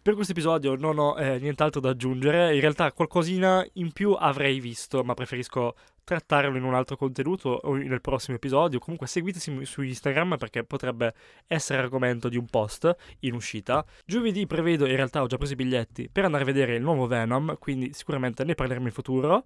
Per 0.00 0.14
questo 0.14 0.32
episodio 0.32 0.76
non 0.76 0.98
ho 0.98 1.18
eh, 1.18 1.38
nient'altro 1.38 1.80
da 1.80 1.88
aggiungere, 1.88 2.54
in 2.54 2.60
realtà 2.60 2.92
qualcosina 2.92 3.66
in 3.74 3.90
più 3.90 4.12
avrei 4.12 4.60
visto, 4.60 5.02
ma 5.02 5.14
preferisco 5.14 5.74
trattarlo 6.04 6.56
in 6.56 6.62
un 6.62 6.74
altro 6.74 6.96
contenuto 6.96 7.48
o 7.48 7.74
nel 7.74 8.02
prossimo 8.02 8.36
episodio. 8.36 8.78
Comunque 8.78 9.06
seguitemi 9.06 9.64
su 9.64 9.82
Instagram 9.82 10.36
perché 10.36 10.62
potrebbe 10.62 11.14
essere 11.46 11.80
argomento 11.80 12.28
di 12.28 12.36
un 12.36 12.46
post 12.46 12.94
in 13.20 13.34
uscita. 13.34 13.84
Giovedì 14.04 14.46
prevedo, 14.46 14.86
in 14.86 14.94
realtà 14.94 15.22
ho 15.22 15.26
già 15.26 15.38
preso 15.38 15.54
i 15.54 15.56
biglietti 15.56 16.08
per 16.12 16.26
andare 16.26 16.42
a 16.42 16.46
vedere 16.46 16.76
il 16.76 16.82
nuovo 16.82 17.06
Venom, 17.06 17.56
quindi 17.58 17.94
sicuramente 17.94 18.44
ne 18.44 18.54
parleremo 18.54 18.86
in 18.86 18.92
futuro. 18.92 19.44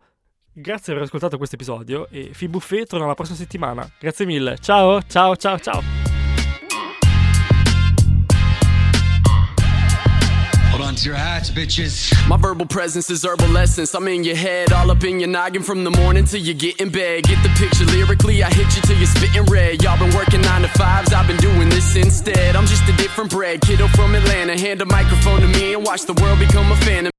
Grazie 0.61 0.87
per 0.87 0.95
aver 0.95 1.05
ascoltato 1.05 1.37
questo 1.37 1.55
episodio 1.55 2.09
e 2.11 2.31
Fibuffet 2.33 2.89
torna 2.89 3.07
la 3.07 3.15
prossima 3.15 3.37
settimana. 3.39 3.89
Grazie 4.01 4.27
mille, 4.27 4.59
ciao 4.61 5.01
ciao 5.07 5.37
ciao 5.37 5.57
ciao! 5.61 5.81
Hold 10.73 10.83
on 10.83 10.95
to 10.97 11.09
your 11.09 11.17
hats, 11.17 11.51
bitches. 11.51 12.13
My 12.27 12.37
verbal 12.37 12.67
presence 12.67 13.09
is 13.09 13.25
herbal 13.25 13.57
essence. 13.57 13.95
I'm 13.97 14.09
in 14.09 14.25
your 14.25 14.37
head, 14.37 14.73
all 14.73 14.91
up 14.91 15.05
in 15.05 15.21
your 15.21 15.29
noggin 15.29 15.63
from 15.63 15.85
the 15.85 15.91
morning 15.91 16.25
till 16.25 16.41
you 16.41 16.55
get 16.55 16.81
in 16.81 16.91
bed. 16.91 17.23
Get 17.29 17.41
the 17.45 17.51
picture 17.57 17.85
lyrically, 17.87 18.43
I 18.43 18.51
hit 18.51 18.75
you 18.75 18.83
till 18.83 18.97
you're 18.97 19.07
spitting 19.07 19.45
red. 19.45 19.81
Y'all 19.85 19.97
been 19.97 20.13
working 20.13 20.41
nine 20.41 20.63
to 20.63 20.69
fives, 20.77 21.13
I've 21.13 21.29
been 21.29 21.39
doing 21.39 21.69
this 21.69 21.95
instead. 21.95 22.57
I'm 22.57 22.67
just 22.67 22.83
a 22.89 22.93
different 22.97 23.31
bread, 23.31 23.61
kiddo 23.61 23.87
from 23.95 24.17
Atlanta. 24.17 24.59
Hand 24.59 24.83
a 24.83 24.87
microphone 24.87 25.41
to 25.41 25.47
me 25.47 25.75
and 25.75 25.85
watch 25.87 26.03
the 26.03 26.15
world 26.15 26.41
become 26.41 26.73
a 26.73 26.77
fan. 26.79 27.11